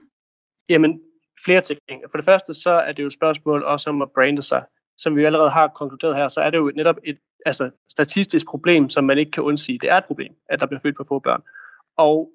Jamen, 0.68 1.00
flere 1.44 1.60
ting. 1.60 1.78
For 2.10 2.18
det 2.18 2.24
første, 2.24 2.54
så 2.54 2.70
er 2.70 2.92
det 2.92 3.02
jo 3.02 3.06
et 3.06 3.12
spørgsmål 3.12 3.62
også 3.62 3.90
om 3.90 4.02
at 4.02 4.08
brande 4.14 4.42
sig. 4.42 4.62
Som 4.98 5.16
vi 5.16 5.24
allerede 5.24 5.50
har 5.50 5.68
konkluderet 5.68 6.16
her, 6.16 6.28
så 6.28 6.40
er 6.40 6.50
det 6.50 6.58
jo 6.58 6.72
netop 6.76 6.96
et 7.04 7.18
altså, 7.46 7.70
statistisk 7.88 8.46
problem, 8.46 8.88
som 8.88 9.04
man 9.04 9.18
ikke 9.18 9.30
kan 9.30 9.42
undsige. 9.42 9.78
Det 9.78 9.90
er 9.90 9.96
et 9.96 10.04
problem, 10.04 10.34
at 10.48 10.60
der 10.60 10.66
bliver 10.66 10.80
født 10.80 10.96
for 10.96 11.04
få 11.04 11.18
børn. 11.18 11.42
Og 11.96 12.30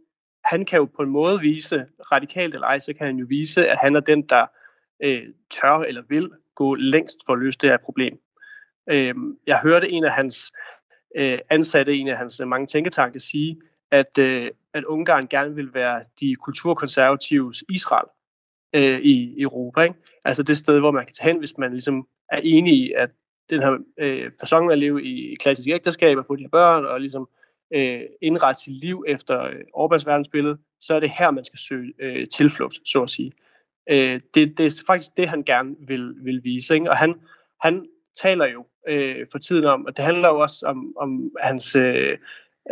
han 0.45 0.65
kan 0.65 0.77
jo 0.77 0.85
på 0.85 1.01
en 1.01 1.09
måde 1.09 1.39
vise, 1.39 1.85
radikalt 2.11 2.53
eller 2.53 2.67
ej, 2.67 2.79
så 2.79 2.93
kan 2.93 3.07
han 3.07 3.15
jo 3.15 3.25
vise, 3.29 3.67
at 3.67 3.77
han 3.77 3.95
er 3.95 3.99
den, 3.99 4.21
der 4.21 4.45
øh, 5.03 5.23
tør 5.51 5.79
eller 5.79 6.01
vil 6.09 6.31
gå 6.55 6.75
længst 6.75 7.17
for 7.25 7.33
at 7.33 7.39
løse 7.39 7.59
det 7.61 7.69
her 7.69 7.77
problem. 7.77 8.19
Øh, 8.89 9.15
jeg 9.47 9.59
hørte 9.59 9.89
en 9.89 10.03
af 10.03 10.11
hans 10.11 10.51
øh, 11.15 11.39
ansatte, 11.49 11.95
en 11.95 12.07
af 12.07 12.17
hans 12.17 12.41
mange 12.45 12.67
tænketanke, 12.67 13.19
sige, 13.19 13.61
at, 13.91 14.17
øh, 14.17 14.51
at 14.73 14.83
Ungarn 14.83 15.27
gerne 15.27 15.55
vil 15.55 15.73
være 15.73 16.03
de 16.19 16.35
kulturkonservatives 16.35 17.63
Israel 17.69 18.07
øh, 18.73 18.99
i 19.01 19.41
Europa. 19.41 19.81
Ikke? 19.81 19.95
Altså 20.25 20.43
det 20.43 20.57
sted, 20.57 20.79
hvor 20.79 20.91
man 20.91 21.05
kan 21.05 21.13
tage 21.13 21.31
hen, 21.31 21.39
hvis 21.39 21.57
man 21.57 21.71
ligesom 21.71 22.07
er 22.31 22.39
enig 22.43 22.73
i, 22.73 22.91
at 22.91 23.09
den 23.51 23.61
her 23.61 23.77
øh, 23.97 24.31
fasong 24.39 24.71
at 24.71 24.79
leve 24.79 25.03
i 25.03 25.35
klassisk 25.35 25.69
ægteskab 25.69 26.17
og 26.17 26.25
få 26.25 26.35
de 26.35 26.41
her 26.41 26.49
børn 26.49 26.85
og 26.85 27.01
ligesom 27.01 27.29
øh, 27.73 28.01
indrette 28.21 28.61
sit 28.61 28.73
liv 28.73 29.05
efter 29.07 29.43
øh, 29.43 29.61
Orbans 29.73 30.05
verdensbillede, 30.07 30.57
så 30.79 30.95
er 30.95 30.99
det 30.99 31.11
her, 31.19 31.31
man 31.31 31.45
skal 31.45 31.59
søge 31.59 31.93
øh, 31.99 32.27
tilflugt, 32.27 32.79
så 32.85 33.03
at 33.03 33.09
sige. 33.09 33.31
Øh, 33.89 34.21
det, 34.33 34.57
det 34.57 34.65
er 34.65 34.83
faktisk 34.87 35.11
det, 35.17 35.29
han 35.29 35.43
gerne 35.43 35.75
vil, 35.87 36.13
vil 36.23 36.43
vise. 36.43 36.73
Ikke? 36.73 36.89
Og 36.89 36.97
han, 36.97 37.15
han 37.61 37.85
taler 38.17 38.45
jo 38.45 38.65
øh, 38.87 39.25
for 39.31 39.37
tiden 39.37 39.65
om, 39.65 39.85
og 39.85 39.97
det 39.97 40.05
handler 40.05 40.29
jo 40.29 40.39
også 40.39 40.65
om, 40.65 40.93
om 40.97 41.31
hans, 41.39 41.75
øh, 41.75 42.17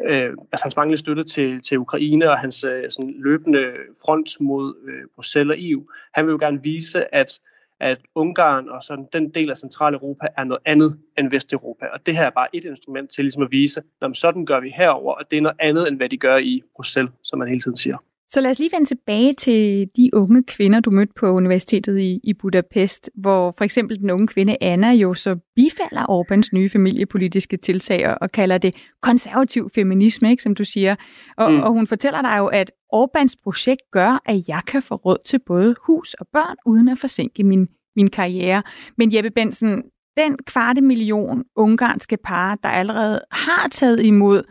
øh, 0.07 0.33
altså 0.51 0.65
hans 0.65 0.75
manglende 0.75 0.97
støtte 0.97 1.23
til, 1.23 1.61
til 1.61 1.77
Ukraine 1.77 2.31
og 2.31 2.39
hans 2.39 2.63
øh, 2.63 2.91
sådan 2.91 3.13
løbende 3.17 3.73
front 4.05 4.41
mod 4.41 4.75
øh, 4.87 5.07
Bruxelles 5.15 5.51
og 5.51 5.57
EU. 5.59 5.87
Han 6.13 6.25
vil 6.25 6.31
jo 6.31 6.37
gerne 6.37 6.63
vise, 6.63 7.15
at 7.15 7.39
at 7.79 7.99
Ungarn 8.15 8.69
og 8.69 8.83
sådan 8.83 9.07
den 9.13 9.29
del 9.29 9.51
af 9.51 9.57
Centraleuropa 9.57 10.27
er 10.37 10.43
noget 10.43 10.61
andet 10.65 10.99
end 11.17 11.29
Vesteuropa. 11.29 11.85
Og 11.85 12.05
det 12.05 12.17
her 12.17 12.25
er 12.25 12.29
bare 12.29 12.55
et 12.55 12.65
instrument 12.65 13.11
til 13.11 13.23
ligesom 13.23 13.43
at 13.43 13.51
vise, 13.51 13.83
at 14.01 14.17
sådan 14.17 14.45
gør 14.45 14.59
vi 14.59 14.69
herover, 14.69 15.13
og 15.13 15.31
det 15.31 15.37
er 15.37 15.41
noget 15.41 15.57
andet 15.59 15.87
end 15.87 15.97
hvad 15.97 16.09
de 16.09 16.17
gør 16.17 16.37
i 16.37 16.63
Bruxelles, 16.75 17.13
som 17.23 17.39
man 17.39 17.47
hele 17.47 17.59
tiden 17.59 17.77
siger. 17.77 17.97
Så 18.31 18.41
lad 18.41 18.51
os 18.51 18.59
lige 18.59 18.69
vende 18.73 18.85
tilbage 18.85 19.33
til 19.33 19.89
de 19.97 20.09
unge 20.13 20.43
kvinder, 20.43 20.79
du 20.79 20.91
mødte 20.91 21.13
på 21.19 21.27
universitetet 21.27 21.99
i, 21.99 22.19
i 22.23 22.33
Budapest, 22.33 23.09
hvor 23.15 23.53
for 23.57 23.63
eksempel 23.65 23.99
den 23.99 24.09
unge 24.09 24.27
kvinde 24.27 24.57
Anna 24.61 24.91
jo 24.91 25.13
så 25.13 25.35
bifalder 25.55 26.09
Orbans 26.09 26.53
nye 26.53 26.69
familiepolitiske 26.69 27.57
tiltag 27.57 28.17
og 28.21 28.31
kalder 28.31 28.57
det 28.57 28.75
konservativ 29.01 29.69
feminisme, 29.75 30.29
ikke, 30.29 30.43
som 30.43 30.55
du 30.55 30.63
siger. 30.63 30.95
Og, 31.37 31.51
mm. 31.51 31.59
og 31.59 31.71
hun 31.73 31.87
fortæller 31.87 32.21
dig 32.21 32.35
jo, 32.37 32.45
at 32.45 32.71
Orbans 32.89 33.35
projekt 33.43 33.81
gør, 33.91 34.21
at 34.25 34.43
jeg 34.47 34.61
kan 34.67 34.81
få 34.81 34.95
råd 34.95 35.17
til 35.25 35.39
både 35.45 35.75
hus 35.85 36.13
og 36.13 36.27
børn, 36.33 36.55
uden 36.65 36.87
at 36.87 36.97
forsinke 36.97 37.43
min, 37.43 37.67
min 37.95 38.09
karriere. 38.09 38.63
Men 38.97 39.15
Jeppe 39.15 39.29
Bensen, 39.29 39.83
den 40.17 40.37
kvarte 40.45 40.81
million 40.81 41.43
ungarske 41.55 42.17
par, 42.23 42.55
der 42.55 42.69
allerede 42.69 43.21
har 43.31 43.67
taget 43.71 44.05
imod 44.05 44.43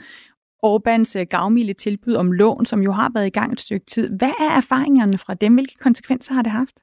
Orbans 0.62 1.16
øh, 1.16 1.26
gavmilde 1.30 1.72
tilbud 1.72 2.14
om 2.14 2.32
lån, 2.32 2.66
som 2.66 2.82
jo 2.82 2.92
har 2.92 3.10
været 3.14 3.26
i 3.26 3.30
gang 3.30 3.52
et 3.52 3.60
stykke 3.60 3.86
tid. 3.86 4.18
Hvad 4.18 4.32
er 4.40 4.50
erfaringerne 4.56 5.18
fra 5.18 5.34
dem? 5.34 5.54
Hvilke 5.54 5.74
konsekvenser 5.74 6.34
har 6.34 6.42
det 6.42 6.52
haft? 6.52 6.80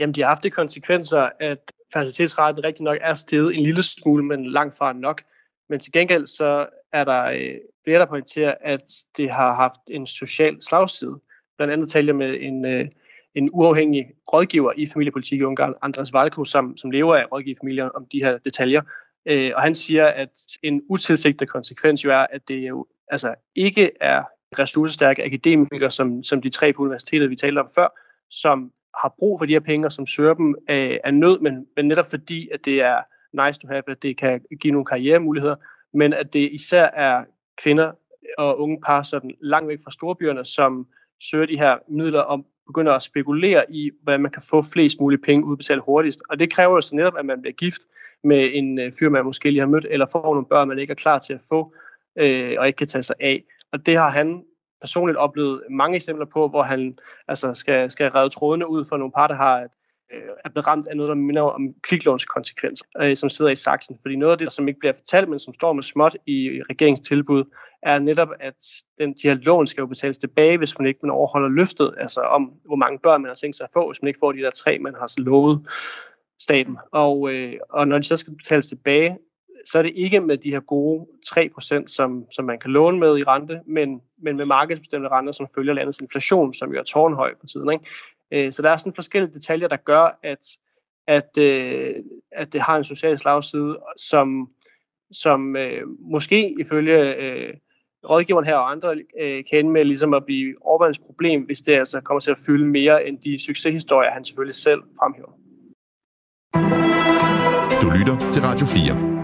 Jamen, 0.00 0.14
de 0.14 0.20
har 0.20 0.28
haft 0.28 0.42
de 0.42 0.50
konsekvenser, 0.50 1.28
at 1.40 1.72
fertilitetsraten 1.92 2.64
rigtig 2.64 2.84
nok 2.84 2.98
er 3.00 3.14
steget 3.14 3.56
en 3.56 3.62
lille 3.62 3.82
smule, 3.82 4.24
men 4.24 4.46
langt 4.46 4.76
fra 4.76 4.92
nok. 4.92 5.22
Men 5.68 5.80
til 5.80 5.92
gengæld 5.92 6.26
så 6.26 6.66
er 6.92 7.04
der 7.04 7.24
øh, 7.24 7.54
flere, 7.84 7.98
der 7.98 8.06
pointerer, 8.06 8.54
at 8.60 8.90
det 9.16 9.30
har 9.30 9.54
haft 9.54 9.80
en 9.88 10.06
social 10.06 10.62
slagside. 10.62 11.20
Blandt 11.56 11.72
andet 11.72 11.90
taler 11.90 12.08
jeg 12.08 12.16
med 12.16 12.36
en, 12.40 12.64
øh, 12.64 12.88
en 13.34 13.50
uafhængig 13.52 14.06
rådgiver 14.32 14.72
i 14.76 14.86
familiepolitik 14.86 15.40
i 15.40 15.42
Ungarn, 15.42 15.74
Andres 15.82 16.12
Valko, 16.12 16.44
som, 16.44 16.76
som 16.76 16.90
lever 16.90 17.16
af 17.16 17.20
at 17.20 17.32
rådgive 17.32 17.56
familier 17.62 17.88
om 17.88 18.06
de 18.12 18.18
her 18.24 18.38
detaljer. 18.38 18.82
Øh, 19.28 19.52
og 19.56 19.62
han 19.62 19.74
siger, 19.74 20.06
at 20.06 20.30
en 20.62 20.82
utilsigtet 20.90 21.48
konsekvens 21.48 22.04
jo 22.04 22.10
er, 22.10 22.26
at 22.30 22.48
det 22.48 22.54
jo 22.68 22.86
altså 23.10 23.34
ikke 23.56 23.90
er 24.00 24.22
ressourcestærke 24.58 25.24
akademikere, 25.24 25.90
som, 25.90 26.22
som 26.24 26.42
de 26.42 26.50
tre 26.50 26.72
på 26.72 26.82
universitetet, 26.82 27.30
vi 27.30 27.36
talte 27.36 27.58
om 27.58 27.68
før, 27.74 27.88
som 28.30 28.72
har 29.02 29.14
brug 29.18 29.40
for 29.40 29.46
de 29.46 29.52
her 29.52 29.60
penge, 29.60 29.86
og 29.86 29.92
som 29.92 30.06
søger 30.06 30.34
dem 30.34 30.54
af, 30.68 31.00
af 31.04 31.14
nød, 31.14 31.40
men, 31.40 31.66
men 31.76 31.88
netop 31.88 32.06
fordi, 32.10 32.48
at 32.54 32.64
det 32.64 32.82
er 32.82 33.02
nice 33.46 33.60
to 33.60 33.68
have, 33.68 33.82
at 33.88 34.02
det 34.02 34.18
kan 34.18 34.40
give 34.60 34.72
nogle 34.72 34.86
karrieremuligheder, 34.86 35.56
men 35.94 36.12
at 36.12 36.32
det 36.32 36.50
især 36.52 36.84
er 36.84 37.24
kvinder 37.62 37.92
og 38.38 38.60
unge 38.60 38.80
par 38.86 39.02
sådan 39.02 39.34
langt 39.40 39.68
væk 39.68 39.78
fra 39.84 39.90
storbyerne, 39.90 40.44
som 40.44 40.86
søger 41.22 41.46
de 41.46 41.58
her 41.58 41.78
midler 41.88 42.20
om 42.20 42.46
begynder 42.68 42.92
at 42.92 43.02
spekulere 43.02 43.64
i, 43.72 43.90
hvordan 44.02 44.20
man 44.20 44.30
kan 44.30 44.42
få 44.42 44.62
flest 44.62 45.00
mulige 45.00 45.20
penge 45.20 45.44
udbetalt 45.44 45.82
hurtigst. 45.82 46.22
Og 46.28 46.38
det 46.38 46.52
kræver 46.52 46.74
jo 46.74 46.80
så 46.80 46.96
netop, 46.96 47.14
at 47.18 47.26
man 47.26 47.40
bliver 47.40 47.54
gift 47.54 47.82
med 48.24 48.50
en 48.52 48.78
øh, 48.78 48.92
fyr, 48.98 49.08
man 49.08 49.24
måske 49.24 49.50
lige 49.50 49.60
har 49.60 49.66
mødt, 49.66 49.86
eller 49.90 50.06
får 50.12 50.34
nogle 50.34 50.46
børn, 50.46 50.68
man 50.68 50.78
ikke 50.78 50.90
er 50.90 50.94
klar 50.94 51.18
til 51.18 51.32
at 51.32 51.40
få, 51.48 51.74
øh, 52.18 52.56
og 52.58 52.66
ikke 52.66 52.76
kan 52.76 52.86
tage 52.86 53.02
sig 53.02 53.16
af. 53.20 53.44
Og 53.72 53.86
det 53.86 53.96
har 53.96 54.08
han 54.10 54.44
personligt 54.80 55.18
oplevet 55.18 55.62
mange 55.70 55.96
eksempler 55.96 56.26
på, 56.26 56.48
hvor 56.48 56.62
han 56.62 56.94
altså, 57.28 57.54
skal, 57.54 57.90
skal 57.90 58.10
redde 58.10 58.30
trådene 58.30 58.70
ud 58.70 58.84
for 58.84 58.96
nogle 58.96 59.12
par, 59.12 59.26
der 59.26 59.34
har 59.34 59.60
et, 59.60 59.72
øh, 60.14 60.30
er 60.44 60.48
blevet 60.48 60.66
ramt 60.66 60.86
af 60.86 60.96
noget, 60.96 61.08
der 61.08 61.14
minder 61.14 61.42
om 61.42 61.74
kviklånskonsekvenser, 61.82 62.84
øh, 63.00 63.16
som 63.16 63.30
sidder 63.30 63.50
i 63.50 63.56
saksen. 63.56 63.98
Fordi 64.02 64.16
noget 64.16 64.32
af 64.32 64.38
det, 64.38 64.52
som 64.52 64.68
ikke 64.68 64.80
bliver 64.80 64.92
fortalt, 64.92 65.28
men 65.28 65.38
som 65.38 65.54
står 65.54 65.72
med 65.72 65.82
småt 65.82 66.16
i 66.26 66.62
regeringstilbud, 66.70 67.44
er 67.82 67.98
netop, 67.98 68.28
at 68.40 68.54
den, 68.98 69.12
de 69.12 69.28
her 69.28 69.34
lån 69.34 69.66
skal 69.66 69.80
jo 69.80 69.86
betales 69.86 70.18
tilbage, 70.18 70.58
hvis 70.58 70.78
man 70.78 70.88
ikke 70.88 71.00
man 71.02 71.10
overholder 71.10 71.48
løftet, 71.48 71.94
altså 71.98 72.20
om 72.20 72.52
hvor 72.64 72.76
mange 72.76 72.98
børn 72.98 73.22
man 73.22 73.28
har 73.28 73.34
tænkt 73.34 73.56
sig 73.56 73.64
at 73.64 73.70
få, 73.72 73.90
hvis 73.90 74.02
man 74.02 74.08
ikke 74.08 74.18
får 74.20 74.32
de 74.32 74.38
der 74.38 74.50
tre, 74.50 74.78
man 74.78 74.94
har 74.94 75.20
lovet 75.20 75.66
staten. 76.40 76.78
Og, 76.92 77.32
øh, 77.32 77.54
og 77.70 77.88
når 77.88 77.98
de 77.98 78.04
så 78.04 78.16
skal 78.16 78.36
betales 78.36 78.66
tilbage, 78.66 79.18
så 79.64 79.78
er 79.78 79.82
det 79.82 79.92
ikke 79.94 80.20
med 80.20 80.38
de 80.38 80.50
her 80.50 80.60
gode 80.60 81.06
3%, 81.26 81.86
som, 81.86 82.24
som 82.32 82.44
man 82.44 82.58
kan 82.58 82.70
låne 82.70 82.98
med 82.98 83.18
i 83.18 83.22
rente, 83.22 83.60
men, 83.66 84.00
men 84.18 84.36
med 84.36 84.46
markedsbestemte 84.46 85.08
renter, 85.08 85.32
som 85.32 85.48
følger 85.54 85.74
landets 85.74 86.00
inflation, 86.00 86.54
som 86.54 86.72
jo 86.72 86.78
er 86.78 86.82
tårnhøj 86.82 87.34
for 87.40 87.46
tiden. 87.46 87.72
Ikke? 87.72 87.84
Øh, 88.32 88.52
så 88.52 88.62
der 88.62 88.70
er 88.70 88.76
sådan 88.76 88.94
forskellige 88.94 89.34
detaljer, 89.34 89.68
der 89.68 89.76
gør, 89.76 90.18
at, 90.22 90.46
at, 91.06 91.38
øh, 91.38 91.94
at 92.32 92.52
det 92.52 92.60
har 92.60 92.76
en 92.76 92.84
social 92.84 93.18
slagside, 93.18 93.78
som, 93.96 94.48
som 95.12 95.56
øh, 95.56 95.82
måske 96.00 96.54
ifølge 96.60 97.14
øh, 97.14 97.54
rådgiveren 98.08 98.46
her 98.46 98.54
og 98.54 98.70
andre 98.70 98.96
øh, 99.20 99.44
kan 99.50 99.58
ende 99.58 99.70
med 99.70 99.84
ligesom 99.84 100.14
at 100.14 100.24
blive 100.24 100.54
Orbans 100.60 100.98
problem, 100.98 101.42
hvis 101.42 101.60
det 101.60 101.72
altså 101.72 102.00
kommer 102.00 102.20
til 102.20 102.30
at 102.30 102.38
fylde 102.46 102.66
mere 102.66 103.06
end 103.08 103.18
de 103.18 103.44
succeshistorier, 103.44 104.10
han 104.10 104.24
selvfølgelig 104.24 104.54
selv 104.54 104.82
fremhæver. 104.98 105.32
Du 107.82 107.90
lytter 107.90 108.30
til 108.30 108.42
Radio 108.42 108.66
4. 108.66 109.17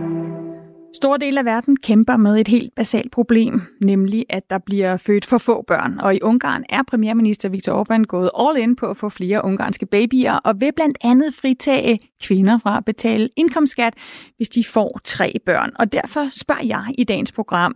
Store 1.05 1.19
dele 1.19 1.38
af 1.38 1.45
verden 1.45 1.77
kæmper 1.77 2.17
med 2.17 2.40
et 2.40 2.49
helt 2.49 2.75
basalt 2.75 3.12
problem, 3.12 3.62
nemlig 3.81 4.27
at 4.29 4.51
der 4.51 4.59
bliver 4.59 4.97
født 4.97 5.27
for 5.27 5.38
få 5.38 5.64
børn. 5.69 6.01
Og 6.01 6.14
i 6.14 6.19
Ungarn 6.23 6.64
er 6.69 6.83
premierminister 6.83 7.49
Viktor 7.49 7.85
Orbán 7.85 8.03
gået 8.03 8.31
all 8.38 8.59
in 8.59 8.77
på 8.77 8.87
at 8.87 8.97
få 8.97 9.09
flere 9.09 9.45
ungarske 9.45 9.87
babyer, 9.87 10.33
og 10.33 10.61
vil 10.61 10.73
blandt 10.77 10.99
andet 11.05 11.35
fritage 11.35 11.99
kvinder 12.23 12.59
fra 12.59 12.77
at 12.77 12.85
betale 12.85 13.29
indkomstskat, 13.37 13.95
hvis 14.37 14.49
de 14.49 14.64
får 14.64 15.01
tre 15.05 15.35
børn. 15.47 15.71
Og 15.79 15.93
derfor 15.93 16.29
spørger 16.33 16.64
jeg 16.64 16.85
i 16.99 17.05
dagens 17.05 17.33
program, 17.33 17.75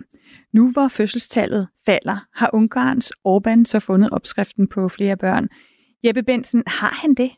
nu 0.53 0.73
hvor 0.73 0.89
fødselstallet 0.89 1.69
falder, 1.87 2.27
har 2.35 2.51
Ungarns 2.53 3.13
Orbán 3.29 3.65
så 3.65 3.81
fundet 3.81 4.11
opskriften 4.11 4.69
på 4.69 4.89
flere 4.89 5.17
børn. 5.17 5.49
Jeppe 6.05 6.23
Bensen, 6.23 6.63
har 6.67 6.99
han 7.03 7.15
det? 7.15 7.31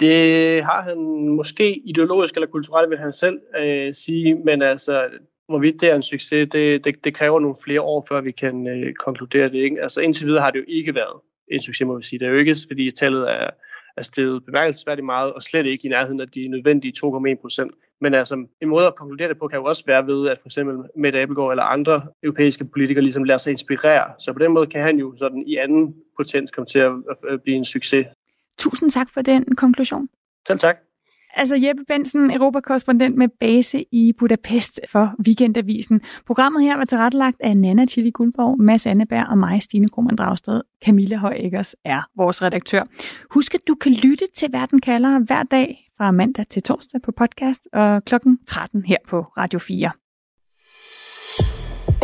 Det 0.00 0.64
har 0.64 0.82
han 0.82 1.28
måske 1.28 1.74
ideologisk 1.74 2.34
eller 2.34 2.46
kulturelt, 2.46 2.90
vil 2.90 2.98
han 2.98 3.12
selv 3.12 3.40
øh, 3.58 3.94
sige, 3.94 4.34
men 4.34 4.62
altså, 4.62 5.08
hvorvidt 5.48 5.80
det 5.80 5.90
er 5.90 5.94
en 5.94 6.02
succes, 6.02 6.48
det, 6.52 6.84
det, 6.84 7.04
det 7.04 7.14
kræver 7.14 7.40
nogle 7.40 7.56
flere 7.64 7.80
år, 7.80 8.06
før 8.08 8.20
vi 8.20 8.30
kan 8.30 8.68
øh, 8.68 8.94
konkludere 8.94 9.48
det. 9.48 9.54
Ikke? 9.54 9.82
Altså 9.82 10.00
indtil 10.00 10.26
videre 10.26 10.42
har 10.42 10.50
det 10.50 10.58
jo 10.58 10.64
ikke 10.68 10.94
været 10.94 11.20
en 11.50 11.62
succes, 11.62 11.86
må 11.86 11.96
vi 11.96 12.02
sige. 12.02 12.18
Det 12.18 12.26
er 12.26 12.30
jo 12.30 12.36
ikke, 12.36 12.56
fordi 12.68 12.90
tallet 12.90 13.30
er, 13.30 13.50
er 13.96 14.02
steget 14.02 14.44
bemærkelsesværdigt 14.44 15.06
meget, 15.06 15.32
og 15.32 15.42
slet 15.42 15.66
ikke 15.66 15.86
i 15.86 15.90
nærheden 15.90 16.20
af 16.20 16.28
de 16.28 16.48
nødvendige 16.48 16.92
2,1 17.04 17.40
procent. 17.40 17.72
Men 18.00 18.14
altså, 18.14 18.46
en 18.62 18.68
måde 18.68 18.86
at 18.86 18.94
konkludere 18.94 19.28
det 19.28 19.38
på 19.38 19.48
kan 19.48 19.58
jo 19.58 19.64
også 19.64 19.84
være 19.86 20.06
ved, 20.06 20.28
at 20.28 20.38
for 20.38 20.48
eksempel 20.48 20.76
Mette 20.96 21.20
Abelgaard 21.20 21.50
eller 21.50 21.64
andre 21.64 22.02
europæiske 22.22 22.64
politikere 22.64 23.02
ligesom 23.02 23.24
lader 23.24 23.38
sig 23.38 23.50
inspirere. 23.50 24.12
Så 24.18 24.32
på 24.32 24.38
den 24.38 24.52
måde 24.52 24.66
kan 24.66 24.82
han 24.82 24.98
jo 24.98 25.16
sådan 25.16 25.44
i 25.46 25.56
anden 25.56 25.94
potens 26.16 26.50
komme 26.50 26.66
til 26.66 26.78
at 26.78 27.42
blive 27.42 27.56
en 27.56 27.64
succes. 27.64 28.06
Tusind 28.58 28.90
tak 28.90 29.10
for 29.10 29.22
den 29.22 29.44
konklusion. 29.56 30.08
Selv 30.48 30.58
tak. 30.58 30.76
Altså 31.36 31.54
Jeppe 31.54 31.82
Bensen, 31.88 32.30
europakorrespondent 32.30 33.16
med 33.16 33.28
base 33.40 33.84
i 33.92 34.12
Budapest 34.18 34.80
for 34.88 35.14
Weekendavisen. 35.26 36.00
Programmet 36.26 36.62
her 36.62 36.76
var 36.76 36.84
tilrettelagt 36.84 37.36
af 37.40 37.56
Nana 37.56 37.86
Chili 37.86 38.10
Guldborg, 38.10 38.60
Mads 38.60 38.86
Anneberg 38.86 39.26
og 39.26 39.38
mig, 39.38 39.62
Stine 39.62 39.88
Krohmann 39.88 40.16
Dragsted. 40.16 40.60
Camilla 40.84 41.16
Højæggers 41.16 41.74
er 41.84 42.02
vores 42.16 42.42
redaktør. 42.42 42.82
Husk, 43.30 43.54
at 43.54 43.60
du 43.68 43.74
kan 43.74 43.92
lytte 43.92 44.24
til 44.36 44.48
Verden 44.52 44.80
kalder 44.80 45.18
hver 45.18 45.42
dag 45.42 45.90
fra 45.96 46.10
mandag 46.10 46.46
til 46.50 46.62
torsdag 46.62 47.02
på 47.02 47.12
podcast 47.12 47.68
og 47.72 48.04
klokken 48.04 48.38
13 48.46 48.84
her 48.84 48.96
på 49.08 49.20
Radio 49.20 49.58
4. 49.58 49.90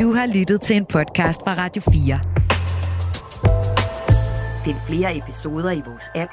Du 0.00 0.12
har 0.12 0.26
lyttet 0.38 0.60
til 0.60 0.76
en 0.76 0.86
podcast 0.86 1.40
fra 1.40 1.54
Radio 1.54 1.82
4. 1.82 2.20
Find 4.64 4.76
flere 4.86 5.16
episoder 5.16 5.70
i 5.70 5.82
vores 5.86 6.10
app, 6.14 6.32